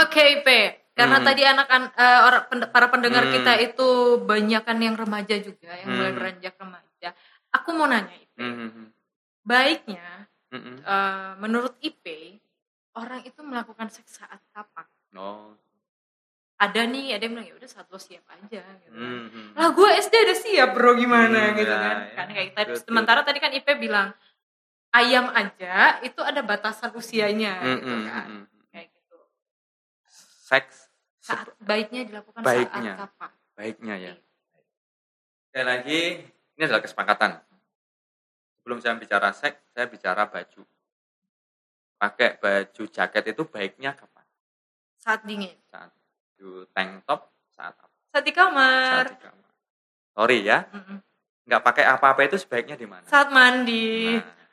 Oke 0.05 0.21
IP, 0.37 0.47
karena 0.93 1.17
Hmm. 1.17 1.25
tadi 1.25 1.41
anak 1.41 1.67
orang 1.97 2.43
pend- 2.45 2.69
para 2.69 2.87
pendengar 2.93 3.25
Hmm. 3.25 3.33
kita 3.33 3.53
itu 3.57 3.89
banyakan 4.21 4.77
yang 4.77 4.93
remaja 4.93 5.35
juga, 5.41 5.73
yang 5.73 5.97
mulai 5.97 6.13
Hmm. 6.13 6.19
beranjak 6.21 6.53
remaja. 6.61 7.09
Aku 7.57 7.73
mau 7.73 7.89
nanya 7.89 8.13
IP, 8.13 8.37
Mhm. 8.37 8.85
baiknya 9.41 10.29
Mhm. 10.53 10.75
eh, 10.85 11.31
menurut 11.41 11.73
IP 11.81 12.37
orang 12.93 13.25
itu 13.25 13.41
melakukan 13.41 13.89
seks 13.89 14.21
saat 14.21 14.37
kapan? 14.53 14.85
Oh. 15.17 15.57
Ada 16.57 16.89
nih, 16.89 17.13
ada 17.13 17.21
yang 17.21 17.37
bilang 17.37 17.47
ya 17.49 17.55
udah 17.57 17.69
saat 17.69 17.85
lo 17.89 18.01
siap 18.01 18.25
aja 18.33 18.61
gitu. 18.61 18.89
kan. 18.89 19.29
Mhm. 19.29 19.53
Lah 19.53 19.69
gue 19.73 19.89
SD 19.93 20.13
udah 20.21 20.37
siap 20.37 20.69
bro 20.73 20.97
gimana 20.97 21.53
Hmm, 21.53 21.57
gitu 21.57 21.69
ya, 21.69 21.81
kan. 21.81 21.97
ya. 22.01 22.13
Kan 22.17 22.27
kayak 22.33 22.49
tadi 22.57 22.71
sementara 22.81 23.21
tadi 23.21 23.37
kan 23.37 23.53
IP 23.53 23.77
bilang 23.77 24.09
ayam 24.97 25.29
aja 25.29 25.75
itu 26.01 26.19
ada 26.19 26.41
batasan 26.41 26.91
usianya 26.91 27.61
gitu 27.63 27.85
Mhm, 27.85 28.03
kan. 28.03 28.27
mhm. 28.27 28.45
Kayak 28.67 28.87
gitu. 28.91 29.17
Seks 30.43 30.75
Saat 31.19 31.51
baiknya 31.59 32.07
dilakukan 32.07 32.39
Baiknya. 32.41 32.93
saat 32.95 33.11
kapan? 33.11 33.31
baiknya 33.53 33.95
ya. 33.99 34.13
Sekali 35.47 35.65
lagi, 35.65 36.01
ini 36.55 36.61
adalah 36.61 36.79
kesepakatan. 36.79 37.31
Sebelum 38.55 38.77
saya 38.77 38.95
bicara 38.95 39.33
seks, 39.33 39.57
saya 39.71 39.87
bicara 39.87 40.23
baju. 40.23 40.61
Pakai 41.97 42.37
baju 42.37 42.83
jaket 42.85 43.23
itu 43.27 43.43
baiknya 43.43 43.91
kapan? 43.91 44.23
Saat 44.95 45.25
dingin. 45.25 45.57
Saat 45.65 45.89
baju 45.91 46.49
tank 46.69 47.01
top, 47.03 47.21
saat 47.49 47.73
apa? 47.73 47.95
Saat 48.07 48.23
di 48.23 48.31
kamar. 48.31 49.03
Saat 49.03 49.09
di 49.09 49.19
kamar. 49.19 49.51
Sorry 50.13 50.37
ya, 50.41 50.59
Mm-mm. 50.69 50.97
nggak 51.43 51.61
pakai 51.61 51.85
apa-apa 51.85 52.21
itu 52.23 52.37
sebaiknya 52.37 52.73
di 52.73 52.85
mana? 52.85 53.03
Saat 53.03 53.29
mandi. 53.29 54.15
Nah, 54.15 54.46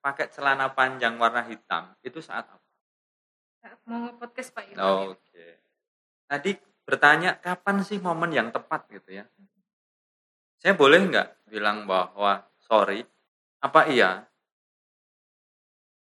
pakai 0.00 0.32
celana 0.32 0.72
panjang 0.72 1.20
warna 1.20 1.44
hitam 1.44 1.92
itu 2.00 2.24
saat 2.24 2.48
apa? 2.48 2.66
Saat 3.60 3.80
mau 3.84 4.08
podcast 4.16 4.50
Pak 4.56 4.64
Ilham. 4.72 4.80
Oh, 4.80 5.12
Oke. 5.12 5.60
Tadi 6.24 6.50
bertanya 6.88 7.36
kapan 7.36 7.84
sih 7.84 8.00
momen 8.00 8.32
yang 8.32 8.48
tepat 8.48 8.88
gitu 8.88 9.20
ya? 9.20 9.24
Saya 10.60 10.76
boleh 10.76 11.00
nggak 11.08 11.48
bilang 11.48 11.84
bahwa 11.84 12.44
sorry, 12.60 13.04
apa 13.60 13.88
iya 13.88 14.24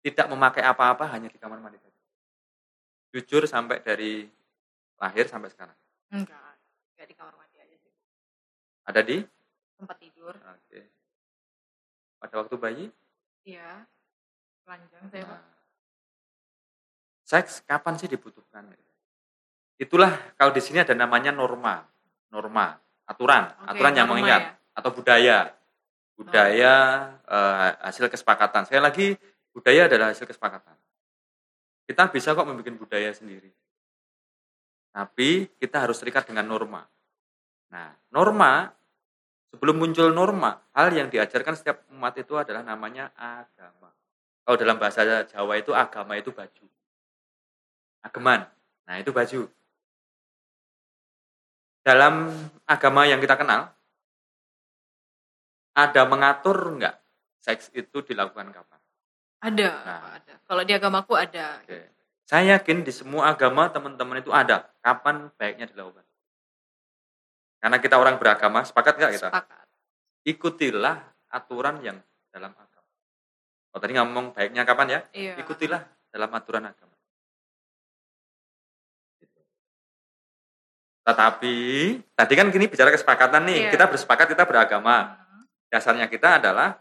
tidak 0.02 0.30
memakai 0.30 0.62
apa-apa 0.62 1.10
hanya 1.10 1.26
di 1.26 1.38
kamar 1.38 1.58
mandi 1.58 1.78
saja? 1.82 2.02
Jujur 3.14 3.46
sampai 3.50 3.82
dari 3.82 4.26
lahir 4.98 5.26
sampai 5.26 5.50
sekarang. 5.50 5.74
Enggak. 6.14 6.54
Enggak 6.94 7.06
di 7.10 7.14
kamar 7.18 7.34
mandi 7.34 7.56
aja 7.58 7.76
sih. 7.78 7.92
Ada 8.86 9.00
di? 9.02 9.18
Tempat 9.78 9.96
tidur. 9.98 10.34
Oke. 10.34 10.80
Pada 12.18 12.34
waktu 12.42 12.56
bayi? 12.58 12.84
Iya. 13.48 13.88
Telanjang 14.68 15.04
saya 15.08 15.24
Pak. 15.24 15.40
Nah, 15.40 15.44
seks 17.24 17.64
kapan 17.64 17.94
sih 17.96 18.08
dibutuhkan? 18.08 18.68
Itulah 19.80 20.36
kalau 20.36 20.52
di 20.52 20.60
sini 20.60 20.84
ada 20.84 20.92
namanya 20.92 21.32
norma, 21.32 21.80
norma, 22.28 22.76
aturan, 23.08 23.48
Oke, 23.64 23.72
aturan 23.72 23.94
yang 23.96 24.08
mengikat 24.10 24.42
ya. 24.52 24.76
atau 24.76 24.90
budaya, 24.92 25.38
budaya 26.12 26.74
eh, 27.24 27.68
hasil 27.88 28.12
kesepakatan. 28.12 28.68
Sekali 28.68 28.82
lagi 28.84 29.06
budaya 29.56 29.88
adalah 29.88 30.12
hasil 30.12 30.28
kesepakatan. 30.28 30.76
Kita 31.88 32.12
bisa 32.12 32.36
kok 32.36 32.44
membuat 32.44 32.76
budaya 32.76 33.16
sendiri, 33.16 33.48
tapi 34.92 35.48
kita 35.56 35.88
harus 35.88 35.96
terikat 35.96 36.28
dengan 36.28 36.44
norma. 36.44 36.84
Nah, 37.72 37.96
norma 38.12 38.76
sebelum 39.52 39.76
muncul 39.80 40.12
norma, 40.12 40.60
hal 40.76 40.92
yang 40.92 41.08
diajarkan 41.08 41.54
setiap 41.56 41.84
umat 41.92 42.14
itu 42.20 42.36
adalah 42.36 42.62
namanya 42.64 43.12
agama. 43.16 43.92
Kalau 44.44 44.56
dalam 44.56 44.80
bahasa 44.80 45.04
Jawa 45.28 45.60
itu 45.60 45.76
agama 45.76 46.16
itu 46.16 46.32
baju. 46.32 46.66
Ageman. 48.04 48.48
Nah, 48.88 48.96
itu 48.96 49.12
baju. 49.12 49.44
Dalam 51.84 52.32
agama 52.64 53.04
yang 53.04 53.20
kita 53.20 53.36
kenal, 53.36 53.72
ada 55.76 56.02
mengatur 56.08 56.74
enggak 56.74 56.96
seks 57.38 57.70
itu 57.76 58.02
dilakukan 58.02 58.50
kapan? 58.50 58.80
Ada, 59.38 59.70
Nah. 59.86 60.02
Ada. 60.18 60.34
Kalau 60.48 60.62
di 60.64 60.72
agamaku 60.74 61.14
ada. 61.14 61.60
Oke. 61.62 61.92
Saya 62.28 62.58
yakin 62.58 62.84
di 62.84 62.92
semua 62.92 63.32
agama 63.32 63.68
teman-teman 63.72 64.20
itu 64.20 64.28
ada 64.32 64.68
kapan 64.84 65.32
baiknya 65.36 65.68
dilakukan. 65.68 66.07
Karena 67.58 67.76
kita 67.82 67.98
orang 67.98 68.16
beragama, 68.22 68.62
sepakat 68.62 68.94
nggak 68.98 69.12
kita? 69.18 69.28
Sepakat. 69.30 69.66
Ikutilah 70.22 70.96
aturan 71.34 71.82
yang 71.82 71.98
dalam 72.30 72.54
agama. 72.54 72.90
Kalau 73.68 73.80
tadi 73.82 73.92
ngomong 73.98 74.26
baiknya 74.32 74.62
kapan 74.62 74.86
ya? 74.88 75.00
Iya. 75.10 75.34
Ikutilah 75.42 75.82
dalam 76.14 76.30
aturan 76.30 76.64
agama. 76.64 76.94
Gitu. 79.18 79.40
Tetapi 81.02 81.56
tadi 82.14 82.32
kan 82.38 82.46
gini 82.54 82.70
bicara 82.70 82.94
kesepakatan 82.94 83.42
nih, 83.50 83.58
Iya. 83.68 83.70
kita 83.74 83.84
bersepakat 83.90 84.26
kita 84.30 84.46
beragama. 84.46 85.18
Hmm. 85.18 85.44
Dasarnya 85.68 86.06
kita 86.06 86.38
adalah 86.38 86.78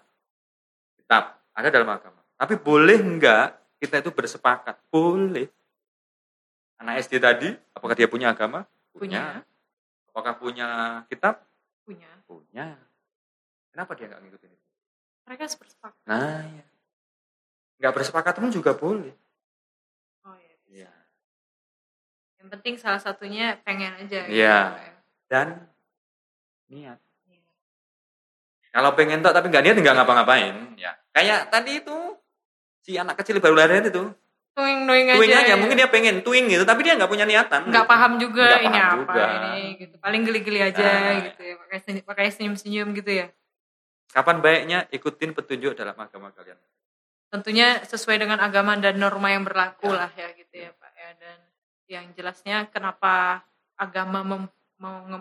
kitab, 0.96 1.41
ada 1.57 1.67
dalam 1.74 1.89
agama. 1.89 2.22
Tapi 2.38 2.53
boleh 2.62 3.01
enggak 3.01 3.57
kita 3.81 4.05
itu 4.05 4.13
bersepakat? 4.13 4.77
Boleh. 4.93 5.50
Anak 6.77 7.01
SD 7.01 7.17
tadi, 7.17 7.50
apakah 7.74 7.98
dia 7.98 8.05
punya 8.05 8.29
agama? 8.29 8.62
Punya. 8.93 9.41
Apakah 10.17 10.33
punya 10.41 10.69
kitab? 11.13 11.45
Punya. 11.86 12.09
Punya. 12.25 12.74
Kenapa 13.69 13.93
dia 13.93 14.09
nggak 14.09 14.25
ngikutin 14.25 14.50
itu? 14.50 14.65
Mereka 15.29 15.45
bersepakat. 15.62 16.01
Nah, 16.09 16.41
ya. 16.41 16.65
Nggak 17.77 17.93
bersepakat 17.93 18.33
pun 18.41 18.50
juga 18.50 18.74
boleh. 18.74 19.13
Oh 20.25 20.33
iya. 20.33 20.57
Iya. 20.74 20.93
Yang 22.41 22.50
penting 22.57 22.74
salah 22.81 22.97
satunya 22.97 23.62
pengen 23.62 23.93
aja. 23.93 24.25
gitu, 24.25 24.33
Iya. 24.33 24.57
Ya. 24.74 24.97
Dan 25.29 25.69
niat. 26.74 26.97
Iya. 27.29 27.45
Kalau 28.74 28.97
pengen 28.97 29.21
tok 29.21 29.38
tapi 29.38 29.53
nggak 29.53 29.69
niat 29.69 29.77
nggak 29.77 29.95
ngapa-ngapain. 30.01 30.81
Ya. 30.81 30.97
Kayak 31.13 31.53
tadi 31.53 31.86
itu 31.86 32.17
si 32.81 32.97
anak 32.97 33.21
kecil 33.21 33.38
baru 33.38 33.53
lahir 33.53 33.86
itu. 33.86 34.09
Tuing 34.58 34.80
tuing 34.84 35.06
aja. 35.06 35.18
Tuing 35.22 35.36
aja, 35.36 35.54
mungkin 35.54 35.78
dia 35.78 35.86
pengen 35.86 36.16
tuing 36.20 36.50
gitu, 36.50 36.66
tapi 36.66 36.82
dia 36.82 36.98
nggak 36.98 37.06
punya 37.06 37.24
niatan. 37.24 37.62
nggak 37.64 37.86
gitu. 37.86 37.92
paham 37.94 38.12
juga 38.18 38.46
Nggak 38.48 38.62
ini 38.64 38.70
paham 38.74 38.98
apa 38.98 39.14
juga. 39.14 39.26
ini 39.30 39.62
gitu. 39.78 39.96
Paling 39.98 40.22
geli-geli 40.24 40.60
aja 40.64 40.82
Nah. 40.84 41.22
gitu 41.24 41.42
ya. 41.44 41.54
Pakai 41.60 41.78
senyum, 41.80 42.04
pakai 42.04 42.26
senyum-senyum 42.32 42.88
gitu 42.94 43.12
ya. 43.14 43.28
Kapan 44.10 44.38
baiknya 44.40 44.80
ikutin 44.90 45.32
petunjuk 45.32 45.72
dalam 45.72 45.94
agama 45.94 46.32
kalian? 46.32 46.58
Tentunya 47.28 47.84
sesuai 47.84 48.18
dengan 48.18 48.40
agama 48.40 48.74
dan 48.76 48.98
norma 48.98 49.30
yang 49.30 49.44
berlaku 49.44 49.88
Ya. 49.88 50.00
lah 50.00 50.12
ya 50.12 50.28
gitu 50.34 50.56
ya 50.58 50.72
Pak 50.74 50.92
ya. 50.92 51.10
Dan 51.14 51.38
yang 51.86 52.06
jelasnya 52.12 52.66
kenapa 52.66 53.44
agama 53.76 54.26
mem- 54.26 54.52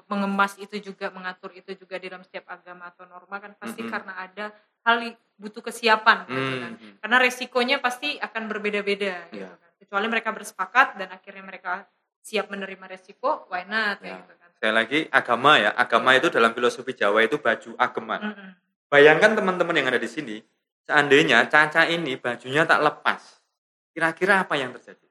mengemas 0.07 0.57
itu 0.57 0.81
juga 0.83 1.09
mengatur 1.09 1.49
itu 1.50 1.73
juga 1.75 1.97
di 1.97 2.07
dalam 2.07 2.21
setiap 2.21 2.49
agama 2.50 2.88
atau 2.88 3.05
norma 3.05 3.37
kan 3.37 3.52
pasti 3.55 3.81
Mm-mm. 3.81 3.90
karena 3.90 4.12
ada 4.14 4.45
hal 4.87 4.97
butuh 5.37 5.61
kesiapan 5.61 6.25
gitu 6.31 6.55
kan. 6.62 6.73
Hmm. 6.78 6.95
Karena 7.02 7.16
resikonya 7.21 7.76
pasti 7.83 8.16
akan 8.16 8.43
berbeda-beda 8.47 9.26
gitu 9.28 9.43
Iya. 9.43 9.50
kan. 9.52 9.71
Kecuali 9.76 10.07
mereka 10.09 10.31
bersepakat 10.33 10.97
dan 10.97 11.11
akhirnya 11.11 11.43
mereka 11.43 11.85
siap 12.23 12.49
menerima 12.49 12.87
resiko, 12.88 13.45
why 13.50 13.66
not 13.66 14.00
Ya. 14.00 14.14
ya 14.14 14.16
gitu 14.23 14.35
kan. 14.35 14.49
saya 14.57 14.73
lagi 14.73 15.05
agama 15.12 15.61
ya. 15.61 15.71
Agama 15.76 16.16
itu 16.16 16.33
dalam 16.33 16.57
filosofi 16.57 16.97
Jawa 16.97 17.21
itu 17.21 17.37
baju 17.37 17.76
ageman. 17.76 18.21
Mm-mm. 18.25 18.50
Bayangkan 18.88 19.37
teman-teman 19.37 19.76
yang 19.76 19.90
ada 19.93 20.00
di 20.00 20.09
sini, 20.09 20.40
seandainya 20.88 21.45
Caca 21.45 21.85
ini 21.85 22.16
bajunya 22.16 22.64
tak 22.64 22.81
lepas. 22.81 23.21
Kira-kira 23.93 24.40
apa 24.40 24.57
yang 24.57 24.73
terjadi? 24.73 25.05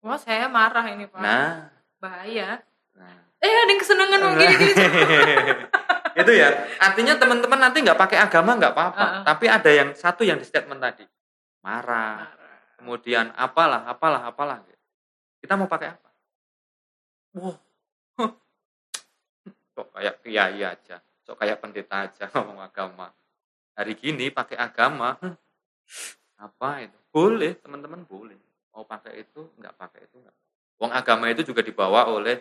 Wah, 0.00 0.16
saya 0.16 0.48
marah 0.48 0.86
ini, 0.88 1.04
Pak. 1.04 1.20
Nah, 1.20 1.68
Bahaya. 2.00 2.64
nah. 2.96 3.20
Eh, 3.36 3.48
ada 3.48 3.68
yang 3.68 3.80
kesenangan 3.80 4.18
mau 4.20 4.32
gini-gini. 4.32 4.72
itu 6.16 6.32
ya. 6.34 6.48
Artinya 6.80 7.14
teman-teman 7.16 7.58
nanti 7.60 7.82
nggak 7.82 7.98
pakai 7.98 8.18
agama 8.18 8.56
nggak 8.58 8.72
apa-apa. 8.74 9.04
Heeh. 9.04 9.22
tapi 9.26 9.46
ada 9.46 9.70
yang 9.70 9.88
satu 9.94 10.22
yang 10.26 10.38
di 10.40 10.46
statement 10.46 10.80
tadi. 10.80 11.04
Marah. 11.60 12.24
Marah. 12.24 12.58
kemudian 12.80 13.28
apalah 13.36 13.84
apalah 13.84 14.24
apalah. 14.24 14.64
Kita 15.40 15.56
mau 15.56 15.68
pakai 15.68 15.88
apa? 15.92 16.10
Wow 17.36 17.56
kok 19.80 19.88
kayak 19.96 20.14
kiai 20.20 20.60
aja. 20.60 20.96
Kok 21.24 21.38
kayak 21.38 21.58
pendeta 21.62 22.04
aja 22.04 22.24
ngomong 22.36 22.60
agama. 22.60 23.08
Hari 23.78 23.96
gini 23.96 24.28
pakai 24.28 24.60
agama. 24.60 25.16
Apa 26.36 26.84
itu? 26.84 26.98
Boleh 27.08 27.56
teman-teman 27.56 28.04
boleh. 28.04 28.36
Mau 28.76 28.84
pakai 28.84 29.24
itu 29.24 29.48
nggak 29.56 29.74
pakai 29.78 30.04
itu 30.04 30.16
nggak. 30.20 30.36
Wong 30.80 30.92
agama 30.92 31.28
itu 31.28 31.44
juga 31.44 31.64
dibawa 31.64 32.08
oleh 32.08 32.40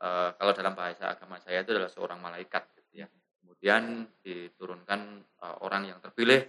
eh, 0.00 0.28
kalau 0.36 0.52
dalam 0.52 0.76
bahasa 0.76 1.12
agama 1.12 1.40
saya 1.40 1.64
itu 1.64 1.72
adalah 1.72 1.92
seorang 1.92 2.20
malaikat. 2.20 2.64
gitu 2.76 2.83
ya. 2.94 3.10
Kemudian 3.42 4.08
diturunkan 4.22 5.00
eh, 5.20 5.56
orang 5.60 5.90
yang 5.90 5.98
terpilih 6.00 6.46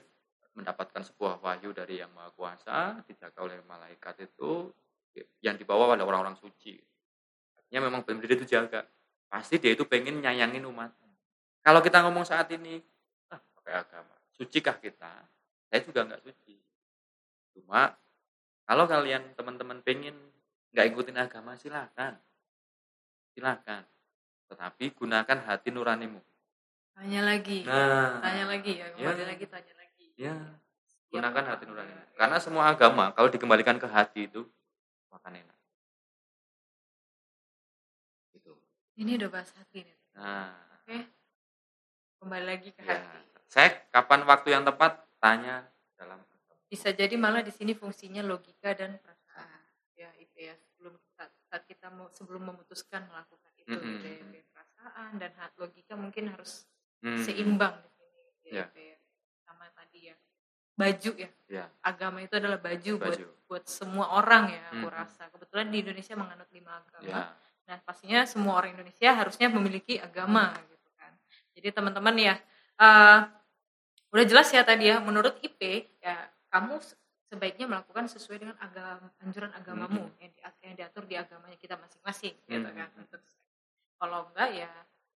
mendapatkan 0.55 1.03
sebuah 1.03 1.43
wahyu 1.43 1.75
dari 1.75 1.99
yang 1.99 2.07
maha 2.15 2.31
kuasa 2.31 3.03
dijaga 3.03 3.43
oleh 3.43 3.59
malaikat 3.67 4.23
itu 4.23 4.71
yang 5.43 5.59
dibawa 5.59 5.95
oleh 5.95 6.03
orang-orang 6.07 6.39
suci. 6.39 6.79
Artinya 7.59 7.91
memang 7.91 8.07
benar-benar 8.07 8.39
itu 8.39 8.47
jaga. 8.47 8.87
Pasti 9.27 9.59
dia 9.59 9.75
itu 9.75 9.83
pengen 9.83 10.23
nyayangin 10.23 10.63
umat. 10.63 10.95
Kalau 11.59 11.83
kita 11.83 12.07
ngomong 12.07 12.23
saat 12.23 12.47
ini 12.55 12.79
ah 13.33 13.41
pakai 13.59 13.73
agama 13.83 14.15
sucikah 14.39 14.79
kita? 14.79 15.27
Saya 15.67 15.81
juga 15.83 16.07
nggak 16.07 16.23
suci. 16.23 16.55
Cuma 17.57 17.91
kalau 18.63 18.87
kalian 18.87 19.35
teman-teman 19.35 19.83
pengen 19.83 20.15
nggak 20.71 20.85
ikutin 20.93 21.19
agama 21.19 21.59
silakan. 21.59 22.15
Silakan. 23.35 23.83
Tetapi 24.47 24.93
gunakan 24.95 25.37
hati 25.43 25.73
nuranimu 25.73 26.21
Tanya 26.95 27.21
lagi. 27.21 27.67
nah 27.67 28.23
Tanya 28.23 28.45
lagi 28.47 28.71
ya, 28.79 28.87
kembali 28.95 29.21
Ya. 29.21 29.27
lagi 29.27 29.45
tanya 29.45 29.73
lagi. 29.75 30.07
ya 30.15 30.35
gunakan 31.11 31.43
hati 31.47 31.63
nuranimu 31.63 31.95
ya. 31.95 32.07
karena 32.19 32.37
semua 32.43 32.67
agama 32.67 33.07
kalau 33.15 33.31
dikembalikan 33.31 33.79
ke 33.79 33.87
hati 33.87 34.27
itu 34.27 34.43
makan 35.07 35.43
enak 35.43 35.57
gitu 38.31 38.59
Ini 38.99 39.15
udah 39.19 39.29
bahas 39.31 39.51
hati 39.55 39.87
nih. 39.87 39.95
nah 40.11 40.51
Oke. 40.83 41.07
Kembali 42.19 42.45
lagi 42.47 42.69
ke 42.75 42.83
ya 42.83 42.99
hati. 42.99 43.27
saya 43.47 43.69
kapan 43.91 44.27
waktu 44.27 44.47
yang 44.51 44.63
tepat 44.63 45.07
tanya 45.19 45.63
dalam 45.95 46.19
Bisa 46.67 46.91
jadi 46.91 47.15
malah 47.15 47.39
di 47.39 47.51
sini 47.55 47.71
fungsinya 47.71 48.19
logika 48.19 48.75
dan 48.75 48.99
perasaan. 48.99 49.61
Ya, 49.95 50.11
itu 50.19 50.35
ya. 50.35 50.57
Sebelum 50.59 50.97
kita 50.99 51.23
saat 51.47 51.63
kita 51.63 51.87
mau 51.93 52.11
sebelum 52.11 52.41
memutuskan 52.43 53.07
melakukan 53.07 53.53
itu 53.55 53.71
Mm-mm. 53.71 54.01
gitu 54.01 54.05
ya, 54.09 54.19
ya, 54.33 54.43
perasaan 54.51 55.11
dan 55.21 55.31
logika 55.55 55.93
mungkin 55.95 56.33
harus 56.35 56.67
Hmm, 57.03 57.19
seimbang 57.21 57.75
di 57.81 57.89
sini 57.95 58.19
gitu 58.43 58.47
ya. 58.55 58.65
Sama 59.43 59.65
tadi 59.73 59.99
ya. 60.11 60.15
Baju 60.75 61.11
ya. 61.15 61.29
ya 61.47 61.65
Agama 61.81 62.19
itu 62.19 62.33
adalah 62.35 62.59
baju, 62.59 62.93
buat 62.99 63.15
baju 63.15 63.25
buat 63.45 63.63
semua 63.69 64.05
orang 64.17 64.49
ya, 64.51 64.61
aku 64.73 64.87
Mhm. 64.89 64.95
rasa. 64.95 65.23
Kebetulan 65.29 65.69
di 65.69 65.77
Indonesia 65.85 66.13
menganut 66.17 66.49
lima 66.51 66.81
agama. 66.81 67.05
ya 67.05 67.21
Nah, 67.65 67.81
pastinya 67.81 68.21
semua 68.29 68.61
orang 68.61 68.77
Indonesia 68.77 69.09
harusnya 69.09 69.49
memiliki 69.49 69.97
agama 69.97 70.53
gitu 70.69 70.89
kan. 70.97 71.09
Jadi 71.57 71.73
teman-teman 71.73 72.13
ya, 72.13 72.35
eh, 72.77 73.19
udah 74.13 74.25
jelas 74.29 74.53
ya 74.53 74.61
tadi 74.61 74.85
ya, 74.93 75.01
menurut 75.01 75.41
IP 75.41 75.61
ya 75.97 76.29
kamu 76.53 76.77
se- 76.77 76.93
sebaiknya 77.25 77.65
melakukan 77.65 78.05
sesuai 78.05 78.37
dengan 78.37 78.57
agama 78.61 79.09
anjuran 79.17 79.49
agamamu 79.57 79.97
Mhm. 80.07 80.21
yang, 80.21 80.29
di, 80.29 80.39
yang 80.61 80.75
diatur 80.77 81.03
di 81.09 81.15
agamanya 81.17 81.57
kita 81.57 81.73
masing-masing 81.81 82.37
gitu 82.45 82.69
Mhm. 82.69 82.77
kan. 82.77 82.89
Untuk 83.01 83.21
kalau 83.97 84.29
enggak 84.29 84.49
ya 84.53 84.69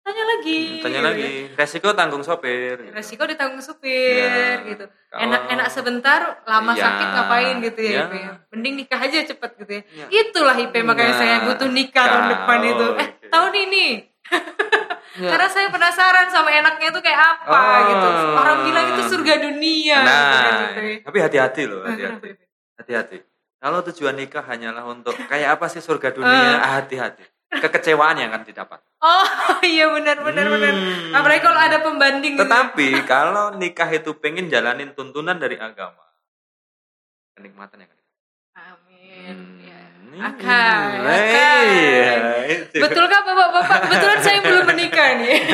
tanya 0.06 0.24
lagi. 0.28 0.60
Hmm, 0.70 0.82
tanya 0.82 1.00
gitu 1.00 1.08
lagi 1.08 1.26
ya. 1.26 1.58
resiko 1.58 1.88
tanggung 1.92 2.22
sopir 2.22 2.78
gitu. 2.78 2.94
Resiko 2.94 3.24
ditanggung 3.26 3.58
supir 3.60 4.22
Ya, 4.22 4.62
gitu. 4.64 4.86
kalau- 5.10 5.24
Enak-enak 5.26 5.68
sebentar, 5.68 6.22
lama 6.44 6.72
Iya. 6.72 6.84
sakit 6.84 7.08
ngapain 7.10 7.56
gitu 7.60 7.80
ya, 7.82 7.92
Ya. 7.92 8.04
IP 8.04 8.14
ya. 8.16 8.32
Mending 8.50 8.74
nikah 8.78 9.00
aja 9.00 9.18
cepet 9.20 9.52
gitu 9.58 9.72
ya. 9.72 9.84
Ya. 9.92 10.06
Itulah 10.14 10.56
IP 10.56 10.76
makanya 10.80 11.10
Nah, 11.10 11.20
saya 11.20 11.36
butuh 11.44 11.70
nikah 11.70 12.06
tahun 12.06 12.26
depan 12.30 12.60
itu. 12.64 12.86
Eh, 12.94 13.08
oke. 13.10 13.28
tahun 13.28 13.54
ini. 13.60 13.86
Ya. 15.16 15.32
Karena 15.32 15.48
saya 15.48 15.72
penasaran 15.72 16.28
sama 16.28 16.52
enaknya 16.52 16.92
itu 16.92 17.00
kayak 17.00 17.16
apa 17.40 17.48
Oh. 17.48 17.80
gitu. 17.88 18.08
Orang 18.36 18.58
bilang 18.62 18.86
itu 18.92 19.02
surga 19.08 19.34
dunia 19.40 19.96
gitu 19.96 20.04
kan, 20.04 20.52
nah 20.52 20.60
gitu 20.68 20.82
ya. 20.84 20.96
tapi 21.02 21.18
hati-hati 21.18 21.62
loh 21.64 21.82
hati-hati 21.88 22.30
hati-hati 22.76 23.18
kalau 23.56 23.80
tujuan 23.82 24.12
nikah 24.14 24.44
hanyalah 24.44 24.84
untuk 24.84 25.16
kayak 25.24 25.56
apa 25.56 25.72
sih 25.72 25.80
surga 25.80 26.12
dunia 26.12 26.60
ah, 26.60 26.84
hati-hati 26.84 27.24
kekecewaan 27.58 28.16
yang 28.16 28.30
akan 28.30 28.44
didapat 28.44 28.78
Oh 29.00 29.26
iya 29.66 29.88
benar 29.88 30.20
benar 30.20 30.46
benar. 30.48 30.72
Hmm. 30.72 31.12
Apalagi 31.14 31.40
kalau 31.40 31.58
ada 31.58 31.78
pembanding 31.80 32.34
gitu. 32.34 32.42
tetapi 32.42 32.88
kalau 33.06 33.54
nikah 33.54 33.88
itu 33.88 34.10
pengen 34.18 34.48
jalanin 34.48 34.92
tuntunan 34.92 35.36
dari 35.36 35.56
agama 35.56 36.02
kenikmatan 37.34 37.76
yang 37.78 37.88
akan 37.88 37.98
didapat. 37.98 38.14
Amin. 38.56 39.38
Ya. 39.62 39.82
Hmm, 40.16 40.22
Akan, 40.24 40.88
iya, 41.04 41.12
akan. 41.12 42.20
itu. 42.48 42.78
Betulkah 42.80 43.20
bapak-bapak? 43.22 43.78
Kebetulan 43.84 44.20
saya 44.22 44.38
belum 44.40 44.64
menikah 44.66 45.08
nih. 45.20 45.38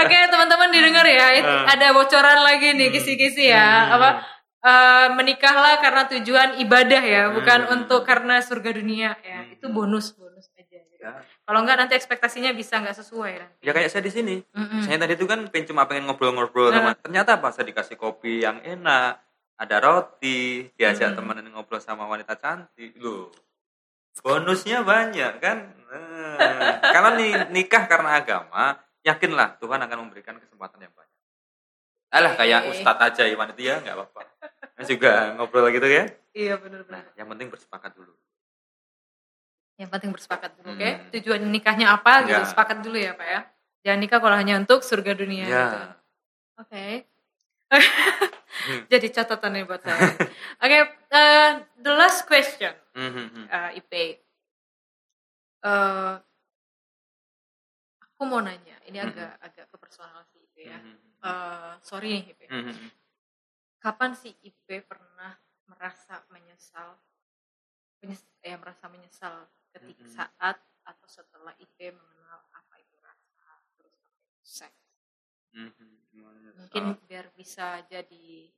Oke 0.00 0.16
teman-teman 0.28 0.68
didengar 0.68 1.06
ya, 1.06 1.26
Hmm. 1.38 1.64
ada 1.64 1.86
bocoran 1.92 2.38
lagi 2.42 2.74
nih 2.74 2.88
kisi-kisi 2.90 3.48
ya. 3.48 3.88
Hmm. 3.88 3.94
Apa 3.96 4.08
eh, 4.60 5.06
menikahlah 5.10 5.78
karena 5.78 6.02
tujuan 6.08 6.58
ibadah 6.58 6.98
ya, 7.00 7.22
bukan 7.30 7.60
Hmm. 7.62 7.74
untuk 7.74 8.02
karena 8.02 8.38
surga 8.40 8.70
dunia 8.72 9.14
ya. 9.20 9.40
Hmm. 9.40 9.54
Itu 9.54 9.66
bonus 9.68 10.12
bonus 10.12 10.50
aja. 10.52 10.66
gitu. 10.66 10.98
Ya. 10.98 11.14
Kalau 11.42 11.62
enggak 11.62 11.78
nanti 11.78 11.94
ekspektasinya 11.94 12.50
bisa 12.52 12.76
nggak 12.76 12.96
sesuai 12.96 13.32
nanti. 13.36 13.62
ya 13.62 13.70
kayak 13.70 13.86
saya 13.86 14.02
di 14.02 14.10
sini 14.10 14.36
Mm-mm. 14.44 14.82
saya 14.82 14.98
tadi 14.98 15.14
itu 15.14 15.24
kan 15.24 15.46
pengen 15.46 15.66
cuma 15.66 15.84
pengen 15.84 16.04
ngobrol-ngobrol 16.04 16.68
sama 16.68 16.90
Nah. 16.90 16.98
ternyata 16.98 17.38
apa 17.38 17.48
saya 17.50 17.66
dikasih 17.66 17.94
kopi 17.94 18.42
yang 18.42 18.58
enak 18.60 19.22
ada 19.56 19.76
roti 19.78 20.66
diajak 20.72 21.14
Hmm. 21.14 21.22
temenin 21.22 21.50
ngobrol 21.50 21.78
sama 21.78 22.02
wanita 22.04 22.34
cantik 22.34 22.98
loh 22.98 23.30
bonusnya 24.18 24.82
banyak 24.82 25.38
kan 25.38 25.58
Nah, 25.88 26.36
kalau 26.84 27.16
nih 27.16 27.48
nikah 27.48 27.86
karena 27.86 28.18
agama 28.18 28.76
yakinlah 29.00 29.56
Tuhan 29.56 29.80
akan 29.80 29.98
memberikan 30.02 30.36
kesempatan 30.36 30.82
yang 30.82 30.92
banyak 30.92 31.07
alah 32.08 32.32
kayak 32.34 32.60
ustadz 32.68 33.04
aja 33.04 33.22
Iwan 33.26 33.52
itu 33.52 33.62
ya 33.66 33.80
nggak 33.80 33.94
apa-apa 33.94 34.22
Nah, 34.78 34.86
juga 34.86 35.34
ngobrol 35.34 35.68
gitu 35.70 35.84
ya 35.84 36.06
Iya 36.32 36.54
nah 36.54 36.62
benar-benar. 36.62 37.04
yang 37.14 37.28
penting 37.28 37.48
bersepakat 37.48 37.92
dulu 37.92 38.14
Yang 39.78 39.90
penting 39.92 40.10
bersepakat 40.10 40.50
dulu, 40.58 40.68
Hmm. 40.68 40.74
oke? 40.74 40.90
Tujuan 41.14 41.40
nikahnya 41.46 41.94
apa? 41.94 42.26
Gitu, 42.26 42.34
Ya. 42.34 42.42
sepakat 42.44 42.82
dulu 42.82 42.98
ya, 42.98 43.14
Pak 43.14 43.26
ya. 43.26 43.40
Jangan 43.86 44.00
nikah 44.02 44.18
kalau 44.18 44.34
hanya 44.34 44.58
untuk 44.58 44.82
surga 44.82 45.14
dunia. 45.14 45.46
ya 45.46 45.54
gitu. 45.62 45.78
Oke. 46.58 46.86
Jadi 48.90 49.06
catatan 49.14 49.54
nih 49.54 49.62
buat 49.62 49.78
saya. 49.78 50.18
Oke, 50.58 50.78
eh, 51.14 51.50
the 51.78 51.92
last 51.94 52.26
question, 52.26 52.74
uh, 53.46 53.70
IP. 53.70 54.18
Eh, 55.62 56.12
aku 58.00 58.22
mau 58.24 58.40
nanya, 58.40 58.82
ini 58.84 58.98
Mhm. 58.98 59.08
agak 59.08 59.30
agak 59.40 59.64
ke 59.70 59.76
personal 59.78 60.26
sih 60.26 60.42
IP 60.42 60.66
ya. 60.66 60.78
Eh, 61.18 61.72
sorry 61.82 62.08
nih 62.14 62.24
IP. 62.30 62.40
Mhm. 62.46 62.74
Kapan 63.82 64.14
sih 64.14 64.34
IP 64.42 64.86
pernah 64.86 65.34
merasa 65.66 66.22
menyesal? 66.30 66.94
Menyes- 67.98 68.30
ya 68.38 68.54
merasa 68.54 68.86
menyesal 68.86 69.50
ketika 69.74 70.06
Mhm. 70.06 70.14
saat 70.14 70.56
atau 70.86 71.06
setelah 71.10 71.52
IP 71.58 71.90
mengenal 71.90 72.40
apa 72.54 72.74
itu 72.78 72.94
rasa 73.02 73.44
terus 73.74 73.98
apa 73.98 74.18
itu 74.22 74.46
seks. 74.46 74.78
Mhm. 75.52 75.88
Mungkin 76.58 76.84
biar 77.10 77.30
bisa 77.34 77.82
jadi 77.90 78.50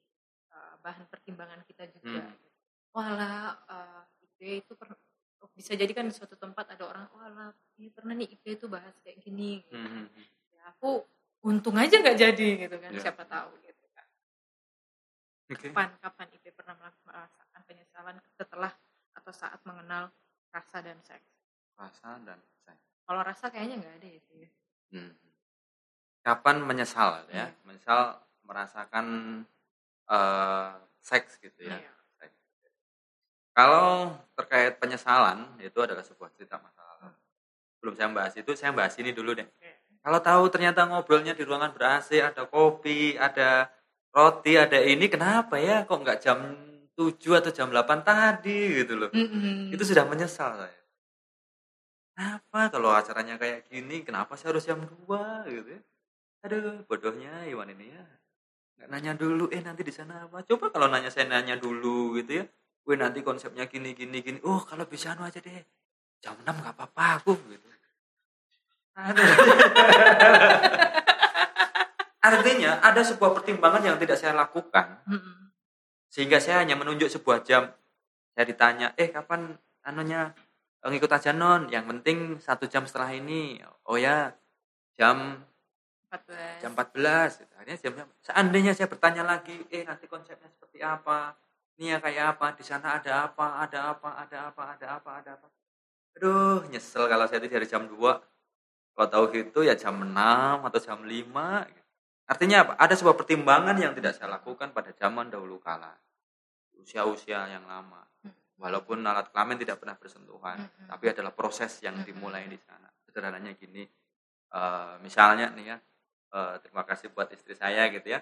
uh, 0.50 0.74
bahan 0.84 1.06
pertimbangan 1.08 1.62
kita 1.64 1.88
juga. 1.94 2.26
Hmm. 2.26 2.36
Walah 2.90 3.54
uh, 3.70 4.02
IP 4.20 4.66
itu 4.66 4.72
pernah 4.76 4.98
bisa 5.56 5.72
jadi 5.78 5.90
kan 5.96 6.04
di 6.08 6.14
suatu 6.14 6.36
tempat 6.36 6.74
ada 6.76 6.84
orang 6.86 7.06
walah 7.16 7.50
ini 7.80 7.88
pernah 7.92 8.12
nih 8.14 8.28
IP 8.34 8.44
itu 8.60 8.66
bahas 8.68 8.92
kayak 9.00 9.20
gini. 9.24 9.62
gitu. 9.64 9.78
Mhm. 9.78 10.04
Ya, 10.54 10.62
aku 10.74 11.04
untung 11.40 11.76
aja 11.80 11.96
nggak 11.96 12.18
jadi 12.20 12.48
gitu 12.68 12.76
kan 12.76 12.90
Ya. 12.92 13.00
siapa 13.00 13.24
tahu 13.24 13.50
gitu 13.64 13.84
kan. 13.96 14.06
Oke. 15.50 15.68
Kapan 15.72 15.90
kapan 15.98 16.26
IP 16.36 16.44
pernah 16.52 16.76
merasakan 17.04 17.60
penyesalan 17.64 18.16
setelah 18.36 18.72
atau 19.16 19.32
saat 19.32 19.60
mengenal 19.64 20.12
rasa 20.52 20.78
dan 20.84 20.98
seks? 21.00 21.24
rasa 21.80 22.20
dan 22.28 22.36
seks. 22.60 22.84
Kalau 23.08 23.20
rasa 23.24 23.48
kayaknya 23.48 23.80
nggak 23.80 23.94
ada 24.04 24.08
ya. 24.36 24.48
Hmm. 24.92 25.12
Kapan 26.20 26.56
menyesal 26.60 27.24
ya? 27.32 27.32
Iya. 27.32 27.46
Menyesal 27.64 28.00
merasakan 28.44 29.06
eh, 30.12 30.70
seks 31.00 31.40
gitu 31.40 31.64
ya. 31.64 31.80
Iya. 31.80 31.92
Seks. 32.20 32.36
Kalau 33.56 34.12
terkait 34.36 34.76
penyesalan 34.76 35.56
itu 35.64 35.78
adalah 35.80 36.04
sebuah 36.04 36.28
cerita 36.36 36.60
masa 36.60 36.84
lalu. 36.84 37.16
belum 37.80 37.94
saya 37.96 38.12
bahas 38.12 38.36
itu 38.36 38.52
saya 38.52 38.76
bahas 38.76 38.92
ini 39.00 39.08
dulu 39.16 39.32
deh 39.32 39.48
kalau 40.00 40.20
tahu 40.24 40.44
ternyata 40.48 40.88
ngobrolnya 40.88 41.36
di 41.36 41.44
ruangan 41.44 41.76
ber 41.76 42.00
AC 42.00 42.16
ada 42.24 42.48
kopi 42.48 43.20
ada 43.20 43.68
roti 44.10 44.56
ada 44.56 44.80
ini 44.80 45.06
kenapa 45.12 45.60
ya 45.60 45.84
kok 45.84 46.00
nggak 46.00 46.18
jam 46.24 46.38
7 46.96 47.40
atau 47.40 47.50
jam 47.52 47.68
8 47.72 48.04
tadi 48.04 48.84
gitu 48.84 48.96
loh? 48.96 49.10
Mm-mm. 49.12 49.72
itu 49.72 49.82
sudah 49.84 50.04
menyesal 50.04 50.52
saya. 50.56 50.80
Kenapa 52.12 52.68
kalau 52.68 52.92
acaranya 52.92 53.40
kayak 53.40 53.72
gini 53.72 54.04
kenapa 54.04 54.36
saya 54.36 54.52
harus 54.52 54.68
jam 54.68 54.80
2 54.84 55.48
gitu 55.48 55.68
ya? 55.68 55.80
Aduh 56.44 56.84
bodohnya 56.84 57.48
Iwan 57.48 57.72
ini 57.72 57.92
ya. 57.92 58.04
Nggak 58.76 58.88
nanya 58.92 59.12
dulu 59.16 59.48
eh 59.52 59.60
nanti 59.64 59.84
di 59.84 59.92
sana 59.92 60.28
apa? 60.28 60.44
Coba 60.44 60.68
kalau 60.68 60.92
nanya 60.92 61.08
saya 61.08 61.28
nanya 61.28 61.56
dulu 61.56 62.16
gitu 62.20 62.40
ya. 62.40 62.44
Gue 62.84 62.96
nanti 62.96 63.20
konsepnya 63.24 63.68
gini 63.68 63.96
gini 63.96 64.20
gini. 64.20 64.38
Oh 64.44 64.60
kalau 64.64 64.84
bisa 64.84 65.16
anu 65.16 65.24
aja 65.24 65.40
deh. 65.40 65.64
Jam 66.20 66.36
6 66.44 66.52
nggak 66.52 66.76
apa-apa 66.76 67.24
aku 67.24 67.32
gitu 67.48 67.69
Artinya 72.20 72.84
ada 72.84 73.00
sebuah 73.00 73.32
pertimbangan 73.40 73.80
yang 73.80 73.96
tidak 73.96 74.20
saya 74.20 74.36
lakukan. 74.36 75.00
Sehingga 76.12 76.36
saya 76.42 76.60
hanya 76.60 76.76
menunjuk 76.76 77.08
sebuah 77.08 77.40
jam. 77.46 77.72
Saya 78.36 78.44
ditanya 78.44 78.92
eh 79.00 79.08
kapan 79.08 79.56
anunya? 79.86 80.34
"Eh, 80.84 80.88
ngikut 80.90 81.10
aja 81.12 81.32
non. 81.32 81.68
Yang 81.72 81.84
penting 81.96 82.18
satu 82.42 82.68
jam 82.68 82.84
setelah 82.84 83.10
ini. 83.14 83.60
Oh 83.88 83.96
ya. 83.96 84.34
Jam 85.00 85.40
14. 86.10 86.58
jam 86.60 86.70
14 86.74 87.38
gitu. 87.38 87.52
akhirnya 87.54 87.78
jam 87.78 87.92
seandainya 88.18 88.72
saya 88.74 88.90
bertanya 88.90 89.22
lagi 89.22 89.54
eh 89.70 89.86
nanti 89.86 90.10
konsepnya 90.10 90.50
seperti 90.50 90.82
apa? 90.82 91.38
Ini 91.78 91.96
ya 91.96 91.98
kayak 92.02 92.36
apa? 92.36 92.46
Di 92.58 92.64
sana 92.66 92.98
ada 92.98 93.30
apa? 93.30 93.62
Ada 93.64 93.78
apa? 93.94 94.08
Ada 94.26 94.36
apa? 94.50 94.62
Ada 94.76 94.86
apa? 94.98 95.10
Ada 95.22 95.30
apa? 95.38 95.46
Aduh 96.18 96.66
nyesel 96.68 97.06
kalau 97.06 97.24
saya 97.30 97.38
itu 97.40 97.48
dari 97.48 97.64
jam 97.70 97.86
2 97.86 97.96
kalau 99.00 99.08
tahu 99.08 99.24
gitu 99.32 99.64
ya 99.64 99.72
jam 99.80 99.96
6 99.96 100.12
atau 100.12 100.76
jam 100.76 101.00
5 101.00 101.08
gitu. 101.08 101.88
artinya 102.28 102.56
apa? 102.68 102.72
Ada 102.84 103.00
sebuah 103.00 103.16
pertimbangan 103.16 103.72
yang 103.80 103.96
tidak 103.96 104.12
saya 104.12 104.28
lakukan 104.36 104.76
pada 104.76 104.92
zaman 104.92 105.32
dahulu 105.32 105.56
kala. 105.56 105.96
Usia-usia 106.76 107.48
yang 107.48 107.64
lama. 107.64 108.04
Walaupun 108.60 109.00
alat 109.00 109.32
kelamin 109.32 109.56
tidak 109.56 109.80
pernah 109.80 109.96
bersentuhan 109.96 110.60
Mm-mm. 110.60 110.92
tapi 110.92 111.16
adalah 111.16 111.32
proses 111.32 111.80
yang 111.80 111.96
Mm-mm. 111.96 112.12
dimulai 112.12 112.44
di 112.44 112.60
sana. 112.60 112.92
Sederhananya 113.08 113.56
gini 113.56 113.88
eh, 114.52 114.94
misalnya 115.00 115.48
nih 115.56 115.64
ya 115.64 115.76
eh, 116.36 116.54
terima 116.60 116.84
kasih 116.84 117.08
buat 117.16 117.32
istri 117.32 117.56
saya 117.56 117.88
gitu 117.88 118.04
ya. 118.04 118.20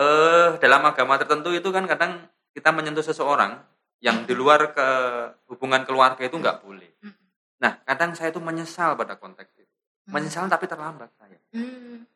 Eh 0.00 0.56
dalam 0.64 0.80
agama 0.80 1.20
tertentu 1.20 1.52
itu 1.52 1.68
kan 1.76 1.84
kadang 1.84 2.24
kita 2.56 2.72
menyentuh 2.72 3.04
seseorang 3.04 3.52
yang 4.00 4.24
di 4.24 4.32
luar 4.32 4.72
ke 4.72 4.88
hubungan 5.52 5.84
keluarga 5.84 6.24
itu 6.24 6.40
nggak 6.40 6.64
boleh. 6.64 6.88
Nah 7.60 7.84
kadang 7.84 8.16
saya 8.16 8.32
itu 8.32 8.40
menyesal 8.40 8.96
pada 8.96 9.20
konteks 9.20 9.52
itu 9.60 9.65
menyesal 10.06 10.46
tapi 10.46 10.70
terlambat 10.70 11.10
saya. 11.18 11.38
Mm. 11.54 12.06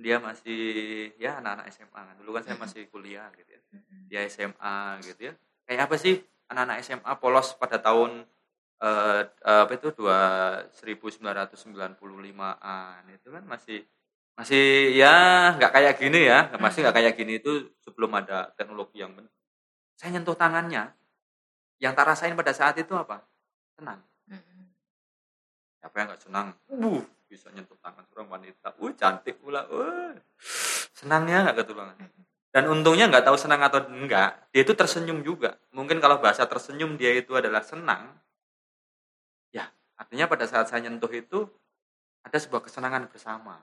dia 0.00 0.16
masih 0.16 1.12
ya 1.20 1.44
anak-anak 1.44 1.68
SMA 1.76 2.24
dulu 2.24 2.32
kan 2.32 2.40
saya 2.40 2.56
Mm-mm. 2.56 2.64
masih 2.64 2.88
kuliah 2.88 3.28
gitu 3.36 3.52
ya. 3.52 3.60
Mm-mm. 3.76 4.08
dia 4.08 4.24
SMA 4.32 4.96
gitu 5.04 5.28
ya. 5.28 5.36
Kayak 5.68 5.92
apa 5.92 6.00
sih? 6.00 6.24
Anak-anak 6.48 6.80
SMA 6.80 7.12
polos 7.20 7.52
pada 7.60 7.76
tahun 7.76 8.24
eh, 8.80 9.20
eh, 9.28 9.60
apa 9.68 9.72
itu? 9.76 9.92
Dua 9.92 10.56
1995an 10.72 13.04
itu 13.12 13.28
kan 13.28 13.44
masih 13.44 13.84
masih 14.40 14.96
ya 14.96 15.52
nggak 15.60 15.68
kayak 15.68 16.00
gini 16.00 16.32
ya. 16.32 16.48
Masih 16.56 16.80
nggak 16.80 16.96
kayak 16.96 17.12
gini 17.20 17.36
itu 17.36 17.68
sebelum 17.84 18.16
ada 18.16 18.56
teknologi 18.56 19.04
yang 19.04 19.12
benar 19.12 19.28
saya 20.00 20.16
nyentuh 20.16 20.32
tangannya. 20.32 20.96
Yang 21.76 21.92
tak 21.92 22.08
rasain 22.08 22.32
pada 22.32 22.56
saat 22.56 22.72
itu 22.80 22.96
apa? 22.96 23.20
Senang 23.76 24.00
Mm-mm. 24.00 24.09
Siapa 25.80 25.94
yang 25.96 26.06
nggak 26.12 26.22
senang? 26.22 26.46
Uh 26.68 27.00
bisa 27.26 27.48
nyentuh 27.50 27.78
tangan 27.80 28.04
seorang 28.12 28.28
wanita. 28.28 28.76
Uh 28.76 28.92
cantik 28.92 29.40
pula. 29.40 29.64
Uh 29.72 30.14
senangnya 30.94 31.48
nggak 31.48 31.64
ketulungan 31.64 31.96
dan 32.50 32.66
untungnya 32.66 33.06
nggak 33.06 33.24
tahu 33.30 33.38
senang 33.38 33.62
atau 33.62 33.86
enggak 33.86 34.50
dia 34.50 34.66
itu 34.66 34.74
tersenyum 34.74 35.22
juga. 35.22 35.54
Mungkin 35.70 36.02
kalau 36.02 36.18
bahasa 36.18 36.42
tersenyum 36.44 36.98
dia 36.98 37.14
itu 37.14 37.32
adalah 37.38 37.62
senang. 37.62 38.10
Ya 39.54 39.70
artinya 39.94 40.26
pada 40.26 40.50
saat 40.50 40.66
saya 40.66 40.82
nyentuh 40.82 41.10
itu 41.14 41.46
ada 42.26 42.36
sebuah 42.36 42.66
kesenangan 42.66 43.06
bersama. 43.06 43.62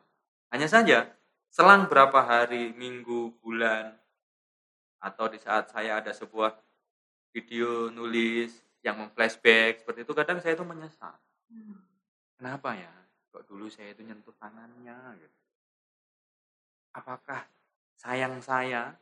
Hanya 0.49 0.71
saja 0.71 1.11
selang 1.51 1.91
berapa 1.91 2.15
hari 2.23 2.71
minggu 2.71 3.35
bulan 3.43 3.91
atau 5.03 5.27
di 5.27 5.37
saat 5.37 5.67
saya 5.67 5.99
ada 5.99 6.15
sebuah 6.15 6.55
video 7.35 7.91
nulis 7.91 8.55
yang 8.81 9.03
memflashback 9.03 9.83
seperti 9.83 10.07
itu 10.07 10.13
kadang 10.15 10.39
saya 10.39 10.55
itu 10.55 10.63
menyesal. 10.63 11.11
Mm. 11.51 11.86
Kenapa 12.37 12.69
ya? 12.73 12.93
Kok 13.29 13.43
dulu 13.45 13.65
saya 13.67 13.91
itu 13.91 14.01
nyentuh 14.01 14.33
tangannya 14.37 14.97
gitu. 15.17 15.37
Apakah 16.93 17.45
sayang 17.97 18.37
saya 18.39 18.93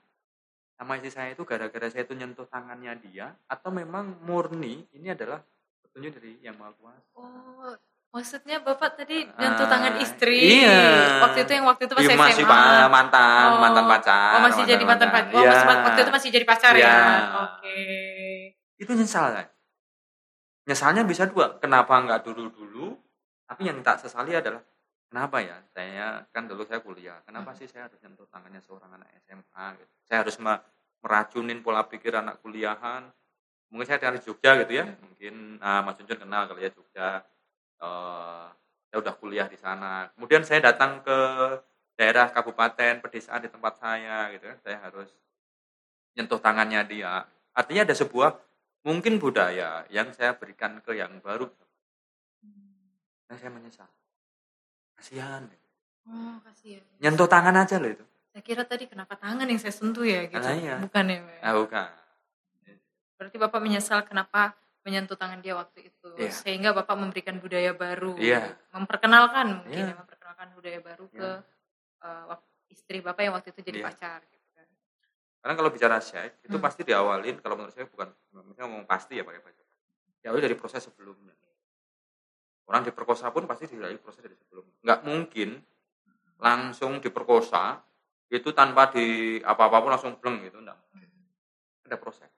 sama 0.75 0.99
istri 0.99 1.07
saya 1.09 1.31
itu 1.31 1.43
gara-gara 1.43 1.87
saya 1.87 2.03
itu 2.03 2.11
nyentuh 2.11 2.43
tangannya 2.45 2.95
dia 2.99 3.31
atau 3.47 3.71
memang 3.71 4.19
murni 4.23 4.83
ini 4.91 5.07
adalah 5.07 5.39
petunjuk 5.81 6.15
dari 6.15 6.35
yang 6.43 6.55
maha 6.55 6.75
kuasa? 6.75 7.07
Oh, 7.15 7.71
maksudnya 8.11 8.59
Bapak 8.59 8.99
tadi 8.99 9.23
nyentuh 9.23 9.67
tangan 9.67 9.95
istri. 9.99 10.59
iya. 10.59 11.23
Waktu 11.23 11.47
itu 11.47 11.51
yang 11.55 11.65
waktu 11.65 11.87
itu 11.87 11.93
pas 11.95 12.03
SMA. 12.03 12.19
masih 12.19 12.43
pa- 12.43 12.91
mantan, 12.91 13.47
Oh. 13.55 13.59
mantan 13.63 13.85
pacar. 13.87 14.31
Oh, 14.35 14.41
masih 14.43 14.63
jadi 14.65 14.83
mantan 14.83 15.09
pacar. 15.11 15.31
Oh, 15.31 15.43
masih, 15.45 15.67
waktu 15.83 15.99
itu 16.01 16.11
masih 16.11 16.29
jadi 16.31 16.45
pacar 16.45 16.73
Iya. 16.75 16.87
ya. 16.87 16.99
Oke. 17.47 17.79
Itu 18.75 18.91
nyesal 18.91 19.31
kan? 19.31 19.47
Nyesalnya 20.67 21.07
bisa 21.07 21.23
dua. 21.23 21.55
Kenapa 21.59 21.95
nggak 21.95 22.27
dulu-dulu? 22.27 22.99
Tapi 23.45 23.61
yang 23.69 23.79
tak 23.85 24.01
sesali 24.01 24.33
adalah 24.33 24.61
kenapa 25.09 25.37
ya? 25.41 25.57
Saya 25.73 26.25
kan 26.33 26.49
dulu 26.49 26.65
saya 26.65 26.81
kuliah. 26.81 27.21
Kenapa 27.25 27.53
Hmm. 27.53 27.59
sih 27.61 27.67
saya 27.69 27.85
harus 27.87 27.97
nyentuh 28.01 28.25
tangannya 28.29 28.61
seorang 28.65 28.89
anak 28.97 29.09
SMA? 29.25 29.65
Gitu. 29.77 29.93
Saya 30.09 30.17
harus 30.25 30.35
me- 30.41 30.61
meracunin 31.05 31.61
pola 31.61 31.85
pikir 31.85 32.17
anak 32.17 32.41
kuliahan. 32.41 33.05
Mungkin 33.69 33.85
saya 33.85 34.01
dari 34.01 34.17
Jogja 34.21 34.57
gitu 34.65 34.73
ya. 34.81 34.85
Mungkin 34.89 35.61
ah, 35.61 35.85
Mas 35.85 35.97
Junjun 36.01 36.17
kenal 36.17 36.49
kali 36.49 36.65
ya 36.65 36.71
Jogja. 36.73 37.09
Eh, 37.81 38.45
saya 38.89 38.97
udah 39.01 39.13
kuliah 39.19 39.47
di 39.51 39.57
sana. 39.59 40.09
Kemudian 40.17 40.41
saya 40.41 40.63
datang 40.73 41.03
ke 41.05 41.17
daerah 41.95 42.27
kabupaten 42.33 42.99
pedesaan 43.03 43.45
di 43.45 43.49
tempat 43.51 43.77
saya 43.77 44.31
gitu 44.33 44.49
ya. 44.49 44.55
Saya 44.65 44.77
harus 44.81 45.09
nyentuh 46.15 46.39
tangannya 46.39 46.81
dia. 46.87 47.27
Artinya 47.53 47.83
ada 47.87 47.95
sebuah 47.95 48.35
mungkin 48.85 49.17
budaya 49.19 49.83
yang 49.91 50.11
saya 50.13 50.33
berikan 50.37 50.79
ke 50.81 50.95
yang 50.95 51.19
baru 51.19 51.49
dan 53.25 53.35
saya 53.35 53.51
menyesal 53.51 53.89
kasihan 54.93 55.43
Oh, 56.05 56.37
kasihan. 56.39 56.85
nyentuh 56.99 57.25
tangan 57.25 57.55
aja 57.57 57.77
loh 57.77 57.89
itu 57.89 58.05
Saya 58.29 58.43
kira 58.43 58.61
tadi 58.61 58.85
kenapa 58.85 59.15
tangan 59.15 59.43
yang 59.43 59.55
saya 59.55 59.71
sentuh 59.71 60.03
ya 60.03 60.27
gitu. 60.27 60.37
Ah, 60.37 60.51
iya. 60.51 60.75
Bukan 60.77 61.03
ya, 61.07 61.17
Pak? 61.19 61.39
ah 61.41 61.53
bukan 61.55 61.87
Berarti 63.15 63.37
Bapak 63.39 63.59
menyesal 63.59 64.03
kenapa 64.03 64.51
menyentuh 64.83 65.15
tangan 65.15 65.39
dia 65.39 65.55
waktu 65.55 65.87
itu. 65.87 66.07
Iya. 66.13 66.29
Sehingga 66.29 66.69
Bapak 66.69 66.93
memberikan 66.93 67.39
budaya 67.39 67.71
baru. 67.71 68.19
Iya. 68.19 68.53
Memperkenalkan 68.69 69.63
mungkin 69.63 69.71
Iya. 69.81 69.87
ya, 69.87 69.95
memperkenalkan 69.95 70.47
budaya 70.51 70.79
baru 70.79 71.05
Iya. 71.07 71.15
ke 71.15 71.29
wak- 72.27 72.43
istri 72.67 72.99
Bapak 72.99 73.21
yang 73.23 73.33
waktu 73.33 73.49
itu 73.49 73.61
jadi 73.63 73.79
Iya. 73.79 73.87
pacar 73.87 74.19
gitu 74.21 74.47
kan. 74.51 74.67
karena 75.39 75.53
kalau 75.55 75.69
bicara 75.71 75.97
seks 75.97 76.35
itu 76.43 76.53
Hmm. 76.53 76.65
pasti 76.65 76.81
diawalin 76.83 77.37
kalau 77.39 77.55
menurut 77.55 77.71
saya 77.71 77.87
bukan 77.87 78.09
misalnya 78.43 78.67
ngomong 78.67 78.83
pasti 78.83 79.15
ya 79.15 79.23
pakai 79.23 79.39
bahasa 79.39 79.63
diawali 80.19 80.41
dari 80.43 80.55
proses 80.55 80.83
sebelumnya 80.83 81.31
orang 82.65 82.81
diperkosa 82.85 83.29
pun 83.29 83.45
pasti 83.45 83.69
dilalui 83.69 84.01
proses 84.01 84.25
dari 84.25 84.33
sebelumnya 84.37 84.75
nggak 84.81 84.99
mungkin 85.05 85.49
langsung 86.41 86.99
diperkosa 86.99 87.79
itu 88.33 88.49
tanpa 88.51 88.89
di 88.89 89.37
apa-apa 89.39 89.77
pun 89.85 89.91
langsung 89.93 90.13
bleng 90.17 90.41
gitu 90.41 90.57
enggak 90.59 90.77
ada 91.85 91.97
proses. 92.01 92.29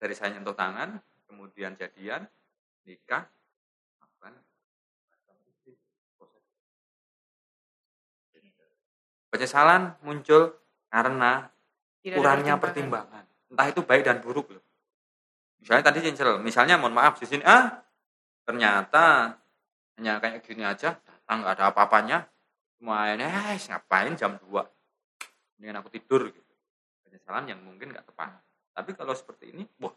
Dari 0.00 0.16
saya 0.16 0.32
nyentuh 0.32 0.56
tangan 0.56 0.96
kemudian 1.28 1.76
jadian 1.76 2.24
nikah 2.88 3.28
apa 4.00 4.28
proses. 6.16 6.42
Penyesalan 9.28 10.00
muncul 10.00 10.56
karena 10.88 11.52
Tidak 12.00 12.16
kurangnya 12.16 12.56
pertimbangan. 12.56 13.28
entah 13.50 13.66
itu 13.68 13.84
baik 13.84 14.08
dan 14.08 14.24
buruk 14.24 14.56
loh. 14.56 14.64
Misalnya 15.60 15.92
tadi 15.92 16.00
cincel 16.00 16.40
misalnya 16.40 16.80
mohon 16.80 16.96
maaf 16.96 17.20
di 17.20 17.28
sini 17.28 17.44
ah 17.44 17.84
ternyata 18.44 19.36
hanya 20.00 20.16
kayak 20.20 20.40
gini 20.44 20.64
aja 20.64 20.96
datang 20.96 21.46
nggak 21.46 21.54
ada 21.60 21.64
apa-apanya. 21.70 22.18
Main 22.80 23.20
eh 23.20 23.60
ngapain 23.60 24.16
jam 24.16 24.40
2 24.40 25.60
mendingan 25.60 25.84
aku 25.84 25.92
tidur 25.92 26.32
gitu. 26.32 26.52
Penyesalan 27.04 27.44
yang 27.44 27.60
mungkin 27.60 27.92
nggak 27.92 28.08
tepat. 28.08 28.40
Tapi 28.72 28.90
kalau 28.96 29.12
seperti 29.12 29.52
ini 29.52 29.68
wah. 29.84 29.92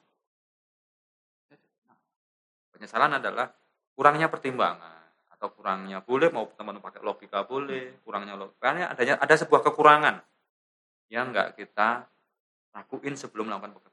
Penyesalan 2.76 3.16
adalah 3.16 3.48
kurangnya 3.96 4.28
pertimbangan 4.28 5.08
atau 5.32 5.48
kurangnya 5.56 6.04
boleh 6.04 6.28
mau 6.32 6.50
teman 6.56 6.80
pakai 6.84 7.00
logika 7.04 7.44
boleh 7.48 8.00
kurangnya 8.04 8.36
logika 8.36 8.76
adanya 8.92 9.20
ada 9.20 9.36
sebuah 9.38 9.60
kekurangan 9.60 10.20
yang 11.14 11.30
nggak 11.30 11.60
kita 11.60 12.08
lakuin 12.74 13.14
sebelum 13.14 13.48
melakukan 13.48 13.78
pekerjaan 13.78 13.93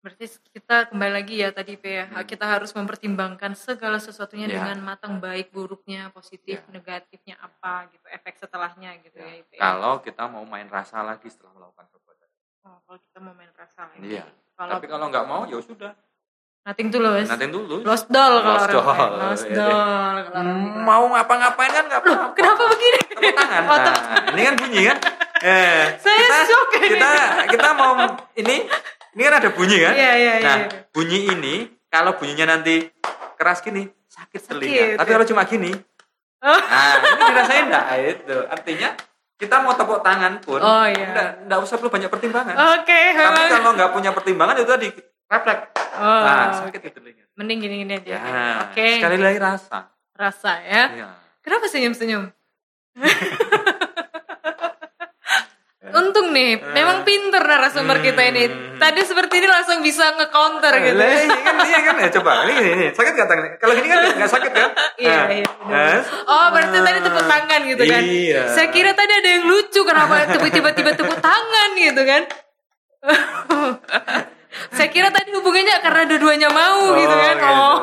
Berarti 0.00 0.24
kita 0.50 0.88
kembali 0.88 1.12
lagi 1.14 1.34
ya 1.36 1.48
tadi 1.50 1.76
P 1.76 1.84
ya. 1.84 2.06
Hmm. 2.06 2.24
Kita 2.24 2.48
harus 2.48 2.72
mempertimbangkan 2.72 3.52
segala 3.52 3.96
sesuatunya 3.96 4.44
Ya. 4.44 4.56
dengan 4.58 4.80
matang 4.82 5.20
baik 5.20 5.50
buruknya, 5.50 6.08
positif, 6.08 6.56
Ya. 6.58 6.68
negatifnya 6.70 7.36
apa 7.36 7.84
gitu, 7.86 8.06
efek 8.08 8.34
setelahnya 8.34 8.96
gitu 8.98 9.16
ya, 9.16 9.28
Ya, 9.28 9.34
IP. 9.38 9.50
Kalau 9.54 10.00
kita 10.00 10.24
mau 10.24 10.40
main 10.42 10.64
rasa 10.66 11.00
lagi 11.00 11.28
setelah 11.28 11.52
melakukan 11.54 11.84
perbuatan. 11.86 12.28
Oh, 12.62 12.80
kalau 12.82 12.98
kita 12.98 13.18
mau 13.20 13.34
main 13.34 13.52
rasa 13.52 13.80
lagi. 13.86 14.00
Iya. 14.10 14.24
Kalau 14.54 14.72
Tapi 14.74 14.86
kalau 14.86 15.06
nggak 15.06 15.26
mau 15.26 15.42
ya 15.44 15.60
sudah. 15.60 15.92
nothing 16.60 16.88
tulus. 16.88 17.24
Nanti 17.24 17.48
dulu. 17.48 17.80
Lost 17.82 18.04
doll 18.06 18.34
kalau 18.38 18.52
Lost 18.54 18.68
doll. 18.70 18.84
Lost 19.18 19.44
iya 19.46 19.56
doll 19.56 19.72
kalau 19.72 20.20
orang 20.30 20.48
Hmm, 20.60 20.80
mau 20.82 21.04
ngapa-ngapain 21.08 21.72
kan 21.72 21.84
nggak 21.86 22.00
apa-apa. 22.00 22.26
Kenapa 22.32 22.62
begini? 22.68 23.00
Tepuk 23.06 23.32
tangan. 23.34 23.62
Oh, 23.64 23.78
Nah, 23.80 23.96
ini 24.30 24.42
kan 24.42 24.54
bunyi 24.56 24.80
kan? 24.86 24.98
Eh, 25.40 25.96
Saya 25.96 26.20
kita, 26.20 26.36
shock 26.44 26.68
ini. 26.76 26.88
kita 26.92 27.10
kita 27.48 27.68
mau 27.72 27.96
ini 28.34 28.68
ini 29.10 29.22
kan 29.22 29.34
ada 29.36 29.50
bunyi 29.50 29.76
kan? 29.78 29.92
Iya, 29.92 30.12
iya, 30.14 30.32
Nah, 30.38 30.56
iya. 30.60 30.86
bunyi 30.88 31.18
ini 31.28 31.54
kalau 31.86 32.14
bunyinya 32.14 32.46
nanti 32.50 32.86
keras 33.34 33.58
gini 33.58 33.86
sakit 34.06 34.40
telinga. 34.44 34.70
Sakit, 34.70 34.96
Tapi 34.96 35.08
ya. 35.08 35.14
kalau 35.14 35.26
cuma 35.26 35.42
gini, 35.44 35.70
Oh. 36.40 36.56
nah 36.56 36.94
ini 36.96 37.22
dirasain 37.26 37.64
enggak? 37.66 37.84
Itu 38.16 38.36
artinya 38.44 38.88
kita 39.34 39.56
mau 39.58 39.72
tepuk 39.72 40.00
tangan 40.00 40.38
pun 40.38 40.56
Oh, 40.56 40.84
iya. 40.84 41.06
enggak, 41.06 41.28
enggak 41.42 41.58
usah 41.60 41.76
perlu 41.76 41.90
banyak 41.90 42.08
pertimbangan. 42.08 42.54
Oke, 42.76 43.00
Tapi 43.10 43.18
memang. 43.18 43.48
kalau 43.50 43.70
nggak 43.72 43.90
punya 43.90 44.10
pertimbangan 44.10 44.56
itu 44.56 44.68
tadi 44.68 44.88
refleks. 45.26 45.64
Oh, 45.92 46.22
Nah, 46.22 46.52
sakit 46.56 46.80
di 46.80 46.90
telinga. 46.90 47.24
mending 47.34 47.58
gini-gini 47.58 47.92
aja. 47.94 48.16
Ya, 48.16 48.44
Oke. 48.64 48.88
sekali 48.96 49.16
lagi 49.16 49.38
rasa. 49.38 49.78
Rasa 50.12 50.52
ya. 50.60 50.82
Iya. 50.92 51.08
Kenapa 51.40 51.64
senyum-senyum? 51.66 52.28
Untung 55.92 56.30
nih, 56.30 56.56
memang 56.56 57.02
pinter 57.02 57.40
narasumber 57.40 57.98
kita 57.98 58.22
ini. 58.24 58.44
Hmm. 58.46 58.76
Tadi 58.76 59.00
seperti 59.02 59.38
ini 59.38 59.46
langsung 59.46 59.78
bisa 59.80 60.14
nge-counter 60.14 60.72
gitu. 60.78 60.96
Lah, 60.96 61.08
Ini 61.20 61.38
kan, 61.38 61.54
iya 61.62 61.80
kan 61.82 61.94
ya 61.96 62.08
coba 62.10 62.30
ini 62.44 62.52
gini, 62.54 62.70
ini. 62.72 62.86
sakit 62.90 63.12
nggak 63.12 63.28
tangan? 63.28 63.44
Kalau 63.56 63.72
gini 63.74 63.86
kan 63.86 63.98
nggak 64.14 64.30
sakit 64.30 64.50
kan? 64.50 64.68
Iya, 64.96 65.10
Nah, 65.12 65.26
iya. 65.30 65.46
nah, 65.66 66.00
Oh, 66.24 66.46
berarti 66.50 66.78
tadi 66.78 66.98
tepuk 67.00 67.24
tangan 67.24 67.60
gitu 67.62 67.82
kan? 67.84 68.02
Iya. 68.02 68.40
Saya 68.48 68.68
kira 68.68 68.90
tadi 68.92 69.12
ada 69.12 69.28
yang 69.30 69.44
lucu, 69.44 69.80
kenapa 69.82 70.14
tiba-tiba 70.30 70.90
tepuk 70.92 71.18
tangan 71.18 71.68
gitu 71.74 72.02
kan? 72.02 72.22
Saya 74.76 74.88
kira 74.90 75.08
tadi 75.08 75.30
hubungannya 75.30 75.78
karena 75.78 76.02
dua-duanya 76.06 76.48
mau 76.48 76.92
gitu 76.94 77.14
kan? 77.14 77.36
gitu. 77.36 77.48
Oh. 77.48 77.76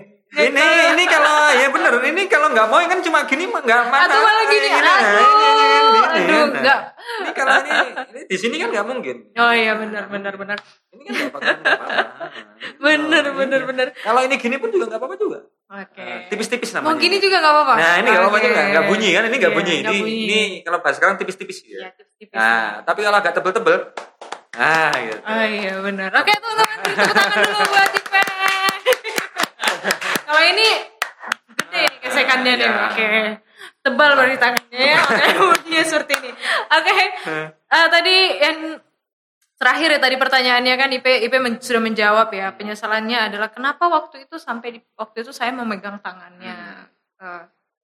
ini 0.38 0.60
ini 0.92 1.04
kalau 1.06 1.34
ya 1.50 1.66
bener 1.68 1.94
ini 2.04 2.22
kalau 2.26 2.48
nggak 2.48 2.66
mau 2.66 2.78
kan 2.82 3.00
cuma 3.00 3.24
gini 3.24 3.44
nggak 3.46 3.64
mana 3.86 4.04
Atau 4.04 4.20
malah 4.20 4.44
gini, 4.46 4.66
Ini, 4.66 4.76
aduh, 4.76 4.84
nah, 4.84 4.98
ini, 5.00 5.46
ini, 5.46 5.64
ini, 5.66 6.00
aduh, 6.06 6.44
nah. 6.46 6.60
nggak. 6.60 6.80
ini 7.16 7.30
kalau 7.32 7.52
ini, 7.58 7.70
ini 8.06 8.20
di 8.26 8.36
sini 8.36 8.56
kan 8.56 8.68
nggak 8.68 8.86
mungkin 8.86 9.16
Oh 9.34 9.50
iya 9.50 9.72
benar 9.74 10.04
benar 10.06 10.34
benar. 10.34 10.58
ini 10.90 11.02
kan 11.02 11.12
nggak 11.14 11.28
nggak 11.32 11.48
apa-apa 11.72 11.86
Bener 12.86 13.24
Oh, 13.24 13.34
bener 13.34 13.58
iya. 13.58 13.66
bener. 13.66 13.86
kalau 13.96 14.20
ini 14.20 14.36
gini 14.36 14.56
pun 14.56 14.68
juga 14.68 14.84
nggak 14.86 14.98
apa-apa 14.98 15.16
juga 15.16 15.38
Oke. 15.66 15.98
Nah, 15.98 16.28
tipis-tipis 16.28 16.70
namanya 16.72 16.86
Mau 16.86 16.96
gini 16.96 17.16
juga 17.16 17.36
nggak 17.38 17.54
apa-apa. 17.54 17.74
nah 17.74 17.92
ini 17.96 18.06
nggak 18.06 18.22
apa-apa 18.22 18.38
Oke. 18.38 18.46
juga 18.46 18.62
nggak 18.66 18.84
bunyi 18.86 19.08
kan 19.10 19.22
ini 19.24 19.36
nggak 19.36 19.48
Iya, 19.48 19.58
bunyi 19.58 19.74
nggak 19.74 19.88
ini 19.88 19.98
bunyi. 19.98 20.24
ini 20.26 20.40
kalau 20.62 20.78
bahasa 20.78 20.96
sekarang 20.96 21.14
tipis-tipis 21.16 21.58
Iya, 21.62 21.78
ya 21.80 21.88
tipis-tipis. 21.92 22.34
nah 22.34 22.82
tapi 22.82 23.00
kalau 23.00 23.16
agak 23.16 23.32
tebel-tebel 23.32 23.76
nah 24.52 24.92
gitu 24.94 25.20
Oh 25.22 25.44
iya 25.46 25.72
benar. 25.78 26.08
Oke 26.14 26.32
teman-teman 26.34 26.76
beri 26.78 26.94
tepuk 26.94 27.14
tangan 27.14 27.38
dulu 27.42 27.64
buat 27.66 27.90
Ipe. 27.94 28.22
Kalau 30.26 30.42
ini 30.42 30.68
gede 31.56 31.82
nih 31.82 31.96
gesekannya 32.02 32.52
nih. 32.54 32.66
Ya. 32.66 32.74
Oke. 32.86 33.08
Tebal 33.80 34.10
berarti 34.12 34.36
tangannya 34.36 34.80
ya. 34.82 34.98
Oke, 35.00 35.24
dia 35.70 35.82
seperti 35.82 36.12
ini. 36.18 36.30
Oke. 36.68 36.94
Eh, 37.66 37.86
tadi 37.88 38.16
yang 38.36 38.58
terakhir 39.56 39.88
ya 39.88 40.00
tadi 40.02 40.16
pertanyaannya 40.16 40.74
kan 40.76 40.88
IP 40.92 41.06
IP 41.24 41.34
men- 41.38 41.62
sudah 41.62 41.80
menjawab 41.80 42.28
ya. 42.30 42.52
Penyesalannya 42.52 43.32
adalah 43.32 43.48
kenapa 43.48 43.86
waktu 43.86 44.26
itu 44.26 44.36
sampai 44.36 44.68
di 44.76 44.80
waktu 44.94 45.22
itu 45.22 45.30
saya 45.30 45.50
memegang 45.50 45.96
tangannya 45.98 46.84
eh, 47.16 47.42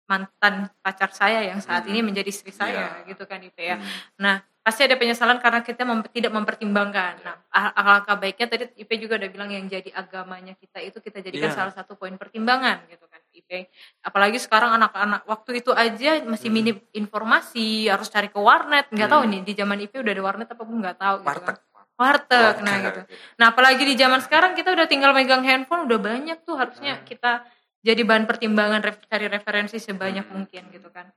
mantan 0.04 0.68
pacar 0.84 1.10
saya 1.10 1.40
yang 1.42 1.64
saat 1.64 1.88
Hmm. 1.88 1.92
ini 1.96 2.00
menjadi 2.04 2.28
istri 2.28 2.52
saya 2.52 3.00
Iya. 3.02 3.08
gitu 3.08 3.24
kan 3.24 3.40
IP 3.40 3.56
ya. 3.56 3.80
Hmm. 3.80 3.88
Nah, 4.20 4.36
pasti 4.64 4.88
ada 4.88 4.96
penyesalan 4.96 5.44
karena 5.44 5.60
kita 5.60 5.84
mem- 5.84 6.08
tidak 6.08 6.32
mempertimbangkan. 6.32 7.20
Nah, 7.20 7.36
al- 7.52 7.76
alangkah 7.76 8.16
baiknya 8.16 8.48
tadi 8.48 8.64
IP 8.80 8.96
juga 8.96 9.20
udah 9.20 9.30
bilang 9.30 9.52
yang 9.52 9.68
jadi 9.68 9.92
agamanya 9.92 10.56
kita 10.56 10.80
itu 10.80 10.98
kita 10.98 11.20
jadikan 11.20 11.52
Iya. 11.52 11.58
salah 11.60 11.74
satu 11.76 11.94
poin 11.94 12.16
pertimbangan 12.16 12.88
gitu 12.88 13.04
kan 13.06 13.20
IP. 13.30 13.68
Apalagi 14.02 14.40
sekarang 14.40 14.72
anak-anak 14.74 15.28
waktu 15.28 15.60
itu 15.60 15.76
aja 15.76 16.24
masih 16.24 16.48
Hmm. 16.48 16.56
minim 16.56 16.78
informasi, 16.96 17.92
harus 17.92 18.08
cari 18.08 18.32
ke 18.32 18.40
warnet. 18.40 18.88
Nggak 18.88 19.10
tahu 19.12 19.22
Hmm. 19.28 19.32
nih 19.36 19.42
di 19.44 19.54
zaman 19.54 19.78
IP 19.80 20.00
udah 20.00 20.12
ada 20.12 20.24
warnet 20.24 20.48
apa 20.48 20.64
belum 20.64 20.80
nggak 20.80 20.98
tahu 20.98 21.16
gitu 21.20 21.28
warteg 21.28 21.58
kan. 21.60 21.72
Warteg, 21.94 22.56
nah 22.64 22.74
Warteg. 22.74 22.84
gitu. 22.88 23.00
Nah, 23.38 23.46
apalagi 23.52 23.84
di 23.86 23.94
zaman 23.94 24.20
sekarang 24.20 24.58
kita 24.58 24.74
udah 24.74 24.88
tinggal 24.88 25.12
megang 25.14 25.46
handphone 25.46 25.86
udah 25.86 26.00
banyak 26.00 26.40
tuh 26.42 26.56
harusnya 26.56 26.98
Hmm. 26.98 27.06
kita 27.06 27.46
jadi 27.84 28.02
bahan 28.02 28.24
pertimbangan 28.24 28.80
cari 29.06 29.28
referensi 29.28 29.76
sebanyak 29.76 30.24
Hmm. 30.24 30.34
mungkin 30.40 30.72
gitu 30.72 30.88
kan. 30.88 31.12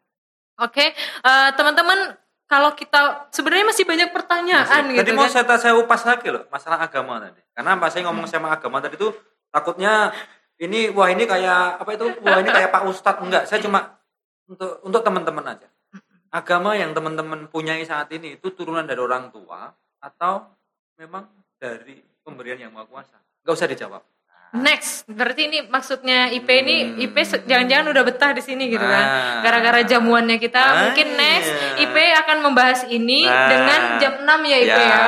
Oke, 0.59 0.93
eh, 1.23 1.51
teman-teman 1.55 2.17
kalau 2.47 2.71
kita 2.79 3.27
sebenarnya 3.35 3.67
masih 3.75 3.85
banyak 3.85 4.09
pertanyaan 4.15 4.83
Masih. 4.87 4.95
gitu 4.95 5.03
Tadi 5.03 5.13
mau 5.19 5.27
kan. 5.27 5.33
saya 5.35 5.45
saya 5.59 5.75
upas 5.75 6.03
lagi 6.07 6.29
loh 6.31 6.47
masalah 6.47 6.79
agama 6.79 7.19
tadi. 7.19 7.43
Karena 7.51 7.75
pas 7.75 7.91
saya 7.91 8.07
ngomong 8.07 8.27
sama 8.31 8.55
agama 8.55 8.79
tadi 8.79 8.95
itu 8.95 9.11
takutnya 9.51 10.15
ini 10.63 10.89
wah 10.95 11.11
ini 11.11 11.27
kayak 11.27 11.83
apa 11.83 11.91
itu 11.99 12.07
wah 12.23 12.39
ini 12.39 12.51
kayak 12.51 12.71
Pak 12.71 12.83
Ustadz 12.87 13.23
enggak. 13.23 13.45
Saya 13.51 13.59
cuma 13.59 13.99
untuk 14.47 14.79
untuk 14.87 15.03
teman-teman 15.03 15.59
aja. 15.59 15.67
Agama 16.31 16.79
yang 16.79 16.95
teman-teman 16.95 17.51
punyai 17.51 17.83
saat 17.83 18.07
ini 18.15 18.39
itu 18.39 18.55
turunan 18.55 18.87
dari 18.87 19.03
orang 19.03 19.35
tua 19.35 19.75
atau 19.99 20.47
memang 21.03 21.27
dari 21.59 21.99
pemberian 22.23 22.63
yang 22.63 22.71
maha 22.71 22.87
kuasa. 22.87 23.19
Enggak 23.43 23.55
usah 23.59 23.69
dijawab. 23.71 24.03
Next, 24.53 25.05
berarti 25.05 25.43
ini 25.45 25.59
maksudnya 25.65 26.29
IP 26.29 26.49
ini 26.57 26.77
Hmm. 26.81 27.03
IP 27.03 27.17
jangan-jangan 27.45 27.87
udah 27.89 28.03
betah 28.03 28.31
di 28.31 28.41
sini 28.41 28.67
gitu 28.67 28.81
kan. 28.81 29.05
Ah. 29.05 29.41
Gara-gara 29.41 29.83
jamuannya 29.83 30.39
kita 30.39 30.57
Ah, 30.57 30.73
mungkin 30.83 31.13
next 31.13 31.51
iya. 31.77 31.85
IP 31.85 31.97
akan 32.17 32.37
membahas 32.41 32.81
ini 32.87 33.23
Nah. 33.23 33.49
dengan 33.49 33.81
jam 33.99 34.13
6 34.19 34.41
ya 34.43 34.57
IP 34.59 34.71
ya. 34.71 34.87
Ya. 34.87 35.03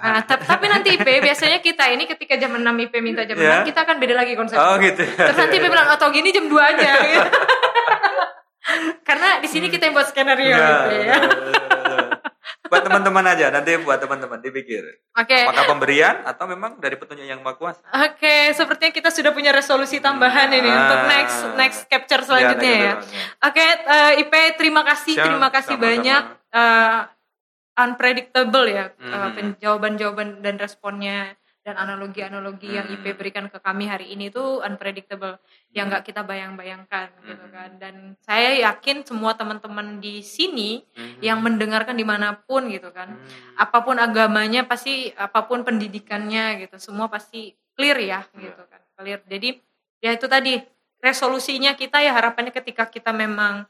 Nah, 0.00 0.20
tap- 0.22 0.42
tapi 0.42 0.66
nanti 0.66 0.88
IP 0.92 1.04
biasanya 1.20 1.58
kita 1.58 1.90
ini 1.90 2.06
ketika 2.06 2.34
jam 2.34 2.54
6 2.54 2.64
IP 2.80 2.94
minta 2.98 3.22
jam 3.22 3.36
Ya. 3.36 3.60
6 3.60 3.66
kita 3.66 3.82
akan 3.82 3.96
beda 3.98 4.14
lagi 4.14 4.32
konsepnya. 4.32 4.62
Oh 4.62 4.78
gitu. 4.78 5.02
Terus 5.04 5.36
nanti 5.36 5.54
IP 5.54 5.66
bilang 5.66 5.88
atau 5.90 6.08
gini 6.08 6.30
jam 6.30 6.46
2 6.46 6.62
aja 6.64 6.90
gitu. 7.04 7.28
Karena 9.04 9.36
di 9.38 9.46
sini 9.46 9.68
kita 9.68 9.84
yang 9.84 9.92
buat 9.92 10.08
skenario 10.08 10.48
Ya, 10.48 10.56
IP 10.56 10.88
ya. 11.02 11.16
Buat 12.74 12.82
teman-teman 12.82 13.24
aja 13.26 13.46
nanti 13.48 13.70
buat 13.78 13.96
teman-teman 13.96 14.38
dipikir 14.38 14.82
Oke. 15.12 15.38
apakah 15.40 15.64
pemberian 15.68 16.20
atau 16.22 16.44
memang 16.44 16.76
dari 16.76 16.94
petunjuk 16.94 17.22
yang 17.24 17.38
maha 17.38 17.54
kuasa 17.54 17.86
Oke, 18.04 18.50
sepertinya 18.50 18.90
kita 18.90 19.08
sudah 19.08 19.30
punya 19.30 19.50
resolusi 19.50 19.98
tambahan 19.98 20.50
ini 20.50 20.66
Ah. 20.66 20.78
untuk 20.80 21.00
next 21.06 21.38
next 21.54 21.80
capture 21.86 22.20
selanjutnya 22.20 22.72
ya. 22.72 22.92
capture. 22.92 23.18
Oke, 23.44 23.64
eh, 23.64 24.20
IP 24.20 24.32
terima 24.54 24.82
kasih, 24.82 25.14
Siap, 25.14 25.24
terima 25.24 25.48
kasih 25.48 25.74
sama-sama. 25.74 25.88
banyak. 25.88 26.22
Eh, 26.50 26.98
unpredictable 27.76 28.66
ya 28.68 28.84
eh, 28.92 29.10
Mhm. 29.10 29.30
penjawaban-jawaban 29.34 30.28
dan 30.40 30.54
responnya 30.56 31.34
dan 31.64 31.80
analogi-analogi 31.80 32.76
yang. 32.76 32.86
IP 32.92 33.16
berikan 33.16 33.48
ke 33.48 33.56
kami 33.56 33.88
hari 33.88 34.12
ini 34.12 34.28
tuh 34.28 34.60
unpredictable 34.60 35.40
yang 35.72 35.88
Mhm. 35.88 35.90
nggak 35.96 36.04
kita 36.04 36.20
bayang-bayangkan 36.22 37.08
gitu 37.24 37.40
Mhm. 37.40 37.52
kan. 37.56 37.70
Dan 37.80 37.94
saya 38.20 38.52
yakin 38.68 39.00
semua 39.02 39.32
teman-teman 39.32 39.96
di 39.98 40.20
sini 40.20 40.84
yang 41.24 41.40
mendengarkan 41.40 41.96
di 41.96 42.04
mana 42.04 42.36
pun 42.36 42.68
gitu 42.68 42.92
kan, 42.92 43.16
Hmm. 43.16 43.24
apa 43.56 43.80
pun 43.80 43.96
agamanya 43.96 44.68
pasti 44.68 45.08
apa 45.16 45.48
pun 45.48 45.64
pendidikannya 45.64 46.68
gitu 46.68 46.76
semua 46.76 47.08
pasti 47.08 47.56
clear 47.74 47.96
ya 47.98 48.20
gitu 48.36 48.62
kan 48.70 48.80
clear 49.00 49.18
jadi 49.26 49.58
ya 49.98 50.14
itu 50.14 50.28
tadi 50.30 50.60
resolusinya 51.00 51.74
kita 51.74 51.98
ya 52.04 52.12
harapannya 52.14 52.52
ketika 52.52 52.86
kita 52.86 53.10
memang 53.10 53.64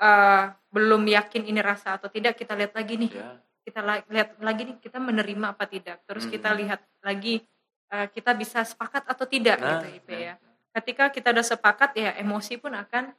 eh, 0.00 0.44
belum 0.72 1.04
yakin 1.04 1.44
ini 1.44 1.60
rasa 1.60 2.00
atau 2.00 2.08
tidak 2.08 2.32
kita 2.40 2.56
lihat 2.56 2.72
lagi 2.72 2.96
nih 2.96 3.12
Ya. 3.12 3.36
Kita 3.60 3.80
lihat 4.08 4.28
lagi 4.40 4.62
nih 4.66 4.76
kita 4.78 4.98
menerima 4.98 5.46
apa 5.52 5.64
tidak 5.64 6.00
terus 6.04 6.24
kita 6.24 6.50
Hmm. 6.50 6.58
lihat 6.60 6.80
lagi 7.00 7.44
eh, 7.90 8.06
kita 8.08 8.30
bisa 8.32 8.62
sepakat 8.62 9.02
atau 9.04 9.26
tidak 9.26 9.58
Nah, 9.58 9.68
gitu 9.82 9.86
IP 9.98 10.08
nah. 10.08 10.20
ya 10.20 10.34
ketika 10.70 11.04
kita 11.10 11.28
udah 11.34 11.42
sepakat 11.44 11.90
ya 11.98 12.10
emosi 12.16 12.54
pun 12.56 12.70
akan 12.72 13.10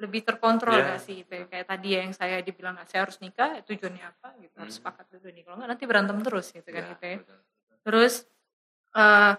lebih 0.00 0.24
terkontrol 0.24 0.80
Ya. 0.80 0.94
gak 0.94 1.00
sih 1.02 1.20
IP 1.20 1.50
kayak 1.50 1.66
tadi 1.68 1.88
ya 1.92 2.00
yang 2.06 2.14
saya 2.14 2.40
dibilang 2.40 2.78
"Ah, 2.78 2.86
saya 2.88 3.04
harus 3.04 3.18
nikah 3.20 3.60
tujuannya 3.66 4.00
apa 4.00 4.28
gitu 4.40 4.54
harus 4.56 4.72
Hmm. 4.72 4.80
sepakat 4.80 5.06
dulu 5.10 5.28
nih 5.28 5.42
kalau 5.44 5.56
nggak 5.60 5.70
nanti 5.70 5.84
berantem 5.84 6.18
terus 6.22 6.46
gitu 6.50 6.68
kan 6.68 6.82
Ya, 6.82 6.94
IP 6.94 7.04
betul. 7.20 7.38
terus 7.82 8.14
eh, 8.92 9.32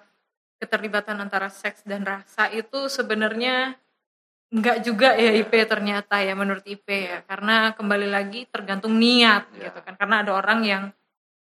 keterlibatan 0.60 1.18
antara 1.18 1.50
seks 1.50 1.82
dan 1.84 2.06
rasa 2.06 2.52
itu 2.52 2.86
sebenarnya 2.88 3.74
nggak 4.52 4.78
juga 4.84 5.16
ya 5.16 5.32
IP 5.32 5.54
ternyata 5.64 6.20
ya 6.20 6.36
menurut 6.36 6.64
IP 6.68 6.84
ya 6.92 7.24
karena 7.24 7.72
kembali 7.72 8.08
lagi 8.12 8.44
tergantung 8.52 9.00
niat 9.00 9.48
Ya. 9.56 9.72
gitu 9.72 9.80
kan 9.80 9.96
karena 9.96 10.28
ada 10.28 10.32
orang 10.36 10.60
yang 10.62 10.84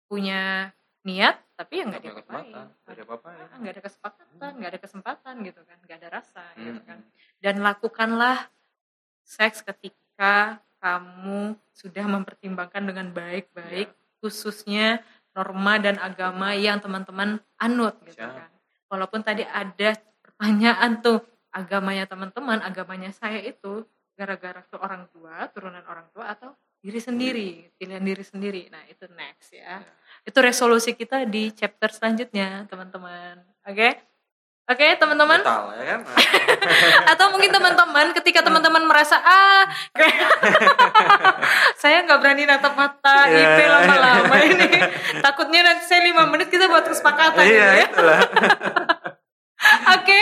punya 0.05 0.71
niat 1.07 1.39
tapi 1.55 1.79
ya 1.81 1.83
nggak 1.87 2.03
Nggak 2.03 2.11
ada 2.11 2.21
diapa-apain 2.21 2.43
kesempatan, 2.43 2.67
nggak 2.83 2.93
ada 2.93 3.03
apa-apain. 3.07 3.39
Ah, 3.39 3.57
nggak 3.57 3.73
ada 3.73 3.81
kesepakatan 3.81 4.51
nggak 4.59 4.69
ada 4.69 4.79
kesempatan 4.79 5.33
gitu 5.41 5.61
kan 5.63 5.77
nggak 5.81 5.97
ada 5.97 6.09
rasa 6.11 6.43
gitu 6.53 6.79
Hmm. 6.79 6.83
kan 6.85 6.99
dan 7.39 7.55
lakukanlah 7.63 8.37
seks 9.23 9.63
ketika 9.63 10.35
kamu 10.77 11.39
sudah 11.71 12.05
mempertimbangkan 12.05 12.83
dengan 12.83 13.07
baik-baik 13.09 13.87
khususnya 14.19 14.99
norma 15.31 15.77
dan 15.77 15.95
agama 15.97 16.53
yang 16.53 16.77
teman-teman 16.77 17.39
anut 17.55 17.95
gitu 18.03 18.19
Siap. 18.19 18.35
kan. 18.35 18.49
Walaupun 18.87 19.21
tadi 19.21 19.43
ada 19.43 19.95
pertanyaan 20.19 20.99
tuh 20.99 21.19
agamanya 21.57 22.05
teman-teman, 22.05 22.61
agamanya 22.61 23.09
saya 23.09 23.41
itu 23.41 23.81
gara-gara 24.13 24.61
ke 24.61 24.77
orang 24.77 25.09
tua, 25.09 25.49
turunan 25.49 25.81
orang 25.89 26.05
tua 26.13 26.37
atau 26.37 26.53
diri 26.77 27.01
sendiri, 27.01 27.49
pilihan 27.81 28.01
diri 28.05 28.21
sendiri. 28.21 28.61
Nah, 28.69 28.85
itu 28.85 29.09
next 29.17 29.49
ya. 29.53 29.81
Ya. 29.81 29.91
Itu 30.21 30.37
resolusi 30.45 30.93
kita 30.93 31.25
di 31.25 31.49
chapter 31.49 31.89
selanjutnya, 31.89 32.69
teman-teman. 32.69 33.41
Oke? 33.65 33.97
Oke, 34.67 34.99
teman-teman? 34.99 35.39
Brutal, 35.39 35.63
ya 35.79 35.83
kan? 35.95 35.99
Atau 37.15 37.31
mungkin 37.31 37.55
teman-teman 37.55 38.11
ketika 38.19 38.43
teman-teman 38.43 38.83
merasa 38.83 39.15
ah 39.15 39.63
saya 41.81 42.03
nggak 42.03 42.19
berani 42.19 42.43
natap 42.43 42.75
mata 42.75 43.31
Iya. 43.31 43.47
IP 43.47 43.59
lama-lama 43.63 44.35
ini. 44.43 44.69
Takutnya 45.23 45.61
nanti 45.71 45.87
saya 45.87 46.03
lima 46.03 46.27
menit 46.27 46.51
kita 46.51 46.67
buat 46.67 46.83
kesepakatan 46.83 47.47
Iya, 47.47 47.67
gitu 47.87 48.01
ya. 48.03 48.19
Oke, 49.97 50.19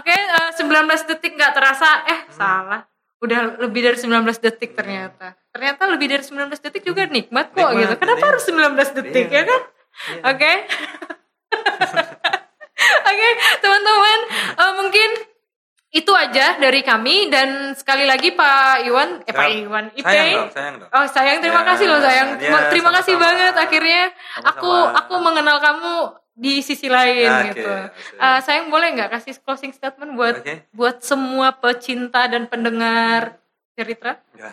oke, 0.00 0.14
eh, 0.14 0.50
19 0.56 1.02
detik 1.08 1.32
nggak 1.36 1.52
terasa. 1.56 2.04
Eh, 2.08 2.20
salah. 2.32 2.82
Udah 3.20 3.56
lebih 3.60 3.80
dari 3.80 3.96
19 3.96 4.38
detik 4.38 4.76
ternyata. 4.76 5.32
Ternyata 5.52 5.88
lebih 5.88 6.06
dari 6.12 6.22
19 6.24 6.60
detik 6.60 6.84
juga 6.84 7.08
nikmat 7.08 7.52
kok 7.52 7.56
Nikmat, 7.56 7.80
gitu. 7.80 7.94
Kenapa 7.96 8.20
iya. 8.20 8.28
harus 8.28 8.44
19 8.44 8.90
detik 8.92 9.26
Iya. 9.32 9.36
ya 9.36 9.42
kan? 9.48 9.60
Iya. 9.96 10.20
Oke. 10.32 10.52
Oke, 13.08 13.28
teman-teman, 13.64 14.18
eh, 14.52 14.72
mungkin 14.76 15.10
itu 15.90 16.12
aja 16.12 16.58
dari 16.58 16.82
kami 16.82 17.30
dan 17.30 17.72
sekali 17.72 18.04
lagi 18.04 18.34
Pak 18.34 18.84
Iwan, 18.84 19.22
eh 19.22 19.32
Pak. 19.32 19.46
Iwan, 19.48 19.84
Ipe. 19.94 20.04
Sayang 20.04 20.28
dong, 20.34 20.50
sayang 20.52 20.74
dong. 20.82 20.90
Oh 20.90 21.06
sayang, 21.06 21.38
terima 21.40 21.62
Ya, 21.62 21.68
kasih 21.72 21.86
loh 21.88 22.00
sayang. 22.02 22.28
Terima, 22.36 22.58
ya, 22.58 22.68
terima 22.68 22.90
kasih 22.92 23.14
sama-sama. 23.14 23.26
banget 23.32 23.54
akhirnya 23.56 24.02
aku 24.44 24.66
Sama-sama. 24.70 24.98
aku 25.00 25.14
mengenal 25.22 25.56
kamu 25.62 25.94
di 26.36 26.54
sisi 26.60 26.92
lain 26.92 27.30
Oke, 27.32 27.48
gitu. 27.54 27.70
asik. 27.72 28.20
Eh, 28.20 28.40
sayang 28.44 28.66
boleh 28.68 28.88
nggak 28.92 29.08
kasih 29.08 29.32
closing 29.40 29.72
statement 29.72 30.12
buat 30.14 30.42
Oke. 30.44 30.68
buat 30.70 31.00
semua 31.00 31.54
pecinta 31.54 32.28
dan 32.28 32.44
pendengar 32.44 33.40
cerita? 33.72 34.20
Ya. 34.36 34.52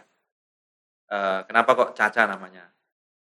Eh, 1.12 1.40
kenapa 1.44 1.76
kok 1.76 1.92
Caca 1.92 2.24
namanya? 2.24 2.72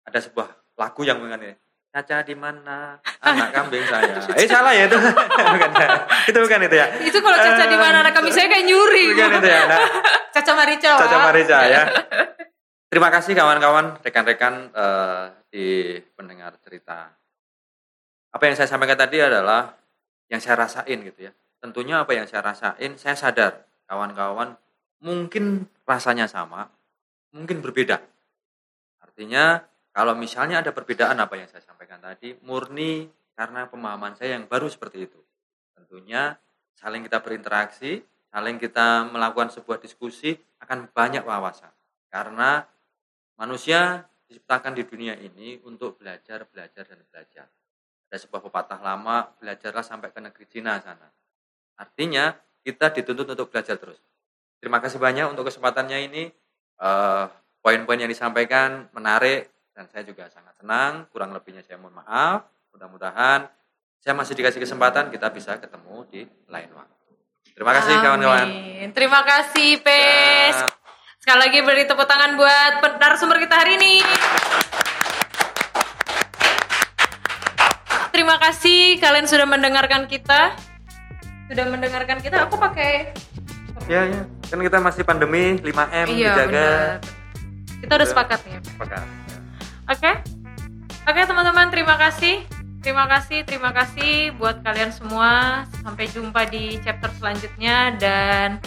Ada 0.05 0.29
sebuah 0.29 0.53
lagu 0.77 1.01
yang 1.03 1.17
mengenai 1.17 1.57
Caca 1.93 2.25
di 2.25 2.33
mana? 2.33 2.97
Anak 3.21 3.53
kambing 3.53 3.85
saya. 3.85 4.17
Eh 4.33 4.49
salah 4.49 4.73
ya 4.73 4.89
itu. 4.89 4.97
bukan 5.53 5.71
ya. 5.77 5.89
Itu 6.25 6.39
bukan 6.41 6.61
itu 6.65 6.77
ya. 6.81 6.87
Itu 7.05 7.19
kalau 7.21 7.37
Caca 7.37 7.65
di 7.69 7.77
mana 7.77 8.01
anak 8.01 8.17
kami 8.17 8.33
saya 8.33 8.49
kayak 8.49 8.65
nyuri. 8.65 9.13
Bukan 9.13 9.45
itu 9.45 9.49
ya. 9.53 9.63
Nah, 9.69 9.81
Caca 10.33 10.53
Marica. 10.57 10.93
Caca. 10.97 11.17
Marica 11.21 11.59
ya. 11.69 11.83
Terima 12.93 13.09
kasih 13.13 13.37
kawan-kawan, 13.37 14.01
rekan-rekan 14.01 14.73
eh, 14.73 15.25
di 15.53 15.67
pendengar 16.17 16.57
cerita. 16.65 17.13
Apa 18.33 18.49
yang 18.49 18.57
saya 18.57 18.69
sampaikan 18.73 18.97
tadi 18.97 19.21
adalah 19.21 19.77
yang 20.33 20.41
saya 20.41 20.65
rasain 20.65 20.97
gitu 21.05 21.29
ya. 21.29 21.33
Tentunya 21.61 22.01
apa 22.01 22.17
yang 22.17 22.25
saya 22.25 22.41
rasain, 22.41 22.97
saya 22.97 23.17
sadar 23.17 23.69
kawan-kawan 23.85 24.57
mungkin 25.05 25.69
rasanya 25.85 26.25
sama, 26.25 26.73
mungkin 27.37 27.61
berbeda. 27.61 28.01
Artinya 29.05 29.61
kalau 29.93 30.17
misalnya 30.17 30.65
ada 30.65 30.73
perbedaan 30.73 31.21
apa 31.21 31.37
yang 31.37 31.49
saya 31.53 31.61
sampaikan 31.61 32.01
tadi, 32.01 32.33
murni 32.49 33.13
karena 33.37 33.69
pemahaman 33.69 34.17
saya 34.17 34.41
yang 34.41 34.49
baru 34.49 34.69
seperti 34.73 35.05
itu. 35.05 35.21
Tentunya 35.77 36.33
saling 36.73 37.05
kita 37.05 37.21
berinteraksi, 37.21 38.01
saling 38.33 38.57
kita 38.57 39.13
melakukan 39.13 39.53
sebuah 39.53 39.85
diskusi 39.85 40.33
akan 40.65 40.89
banyak 40.97 41.21
wawasan. 41.29 41.69
Karena 42.09 42.65
manusia 43.37 44.09
diciptakan 44.29 44.73
di 44.73 44.89
dunia 44.89 45.13
ini 45.21 45.61
untuk 45.69 46.01
belajar, 46.01 46.49
belajar, 46.49 46.89
dan 46.89 47.01
belajar. 47.13 47.47
Ada 48.09 48.17
sebuah 48.25 48.49
pepatah 48.49 48.81
lama, 48.81 49.29
belajarlah 49.41 49.85
sampai 49.85 50.09
ke 50.09 50.21
negeri 50.25 50.45
Cina 50.49 50.81
sana. 50.81 51.09
Artinya 51.77 52.33
kita 52.65 52.93
dituntut 52.97 53.29
untuk 53.29 53.53
belajar 53.53 53.77
terus. 53.77 54.01
Terima 54.57 54.81
kasih 54.81 54.97
banyak 54.97 55.29
untuk 55.29 55.49
kesempatannya 55.49 55.99
ini. 56.09 56.25
Eh, 56.81 57.27
Poin-poin 57.63 57.95
yang 57.95 58.11
disampaikan 58.11 58.91
menarik 58.91 59.52
dan 59.73 59.89
saya 59.89 60.05
juga 60.05 60.29
sangat 60.29 60.55
senang. 60.61 61.09
Kurang 61.09 61.33
lebihnya 61.33 61.65
saya 61.65 61.81
mohon 61.81 61.97
maaf. 61.97 62.49
Mudah-mudahan 62.73 63.49
saya 64.01 64.15
masih 64.17 64.35
dikasih 64.37 64.61
kesempatan 64.61 65.09
kita 65.09 65.29
bisa 65.33 65.57
ketemu 65.57 65.97
di 66.09 66.21
lain 66.49 66.71
waktu. 66.77 67.13
Terima 67.53 67.73
kasih 67.77 67.95
kawan-kawan. 68.01 68.49
Terima 68.93 69.21
kasih 69.25 69.71
Pes. 69.85 70.57
Ya. 70.57 70.69
Sekali 71.23 71.39
lagi 71.39 71.59
beri 71.63 71.85
tepuk 71.87 72.09
tangan 72.09 72.35
buat 72.35 72.83
narasumber 72.99 73.39
kita 73.39 73.55
hari 73.55 73.79
ini. 73.79 74.03
Terima 78.13 78.37
kasih 78.43 79.01
kalian 79.01 79.27
sudah 79.31 79.47
mendengarkan 79.49 80.05
kita. 80.11 80.53
Sudah 81.49 81.67
mendengarkan 81.69 82.19
kita. 82.21 82.49
Aku 82.49 82.57
pakai 82.61 83.13
Ya, 83.91 84.07
ya. 84.07 84.23
Kan 84.47 84.63
kita 84.63 84.79
masih 84.79 85.03
pandemi 85.03 85.59
5M 85.59 86.07
Iya, 86.07 86.39
dijaga. 86.39 86.47
benar. 86.47 86.97
Kita 87.83 87.93
udah 87.99 88.09
sepakat 88.09 88.39
nih. 88.47 88.55
Sepakat. 88.63 89.22
Oke. 89.93 90.13
Oke, 91.05 91.21
teman-teman, 91.29 91.69
terima 91.69 92.01
kasih. 92.01 92.41
Terima 92.83 93.07
kasih, 93.07 93.47
terima 93.47 93.71
kasih 93.71 94.35
buat 94.41 94.65
kalian 94.65 94.91
semua. 94.91 95.63
Sampai 95.85 96.11
jumpa 96.11 96.49
di 96.51 96.81
chapter 96.83 97.13
selanjutnya 97.21 97.95
dan 98.01 98.59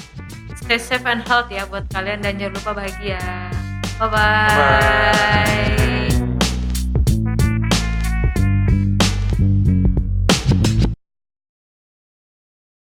stay 0.56 0.80
safe 0.80 1.04
and 1.04 1.26
health 1.28 1.52
ya 1.52 1.68
buat 1.68 1.84
kalian 1.92 2.24
dan 2.24 2.40
jangan 2.40 2.56
lupa 2.56 2.72
bahagia. 2.80 3.20
Bye 4.00 4.08
bye. 4.08 4.56
Bye. 4.56 6.05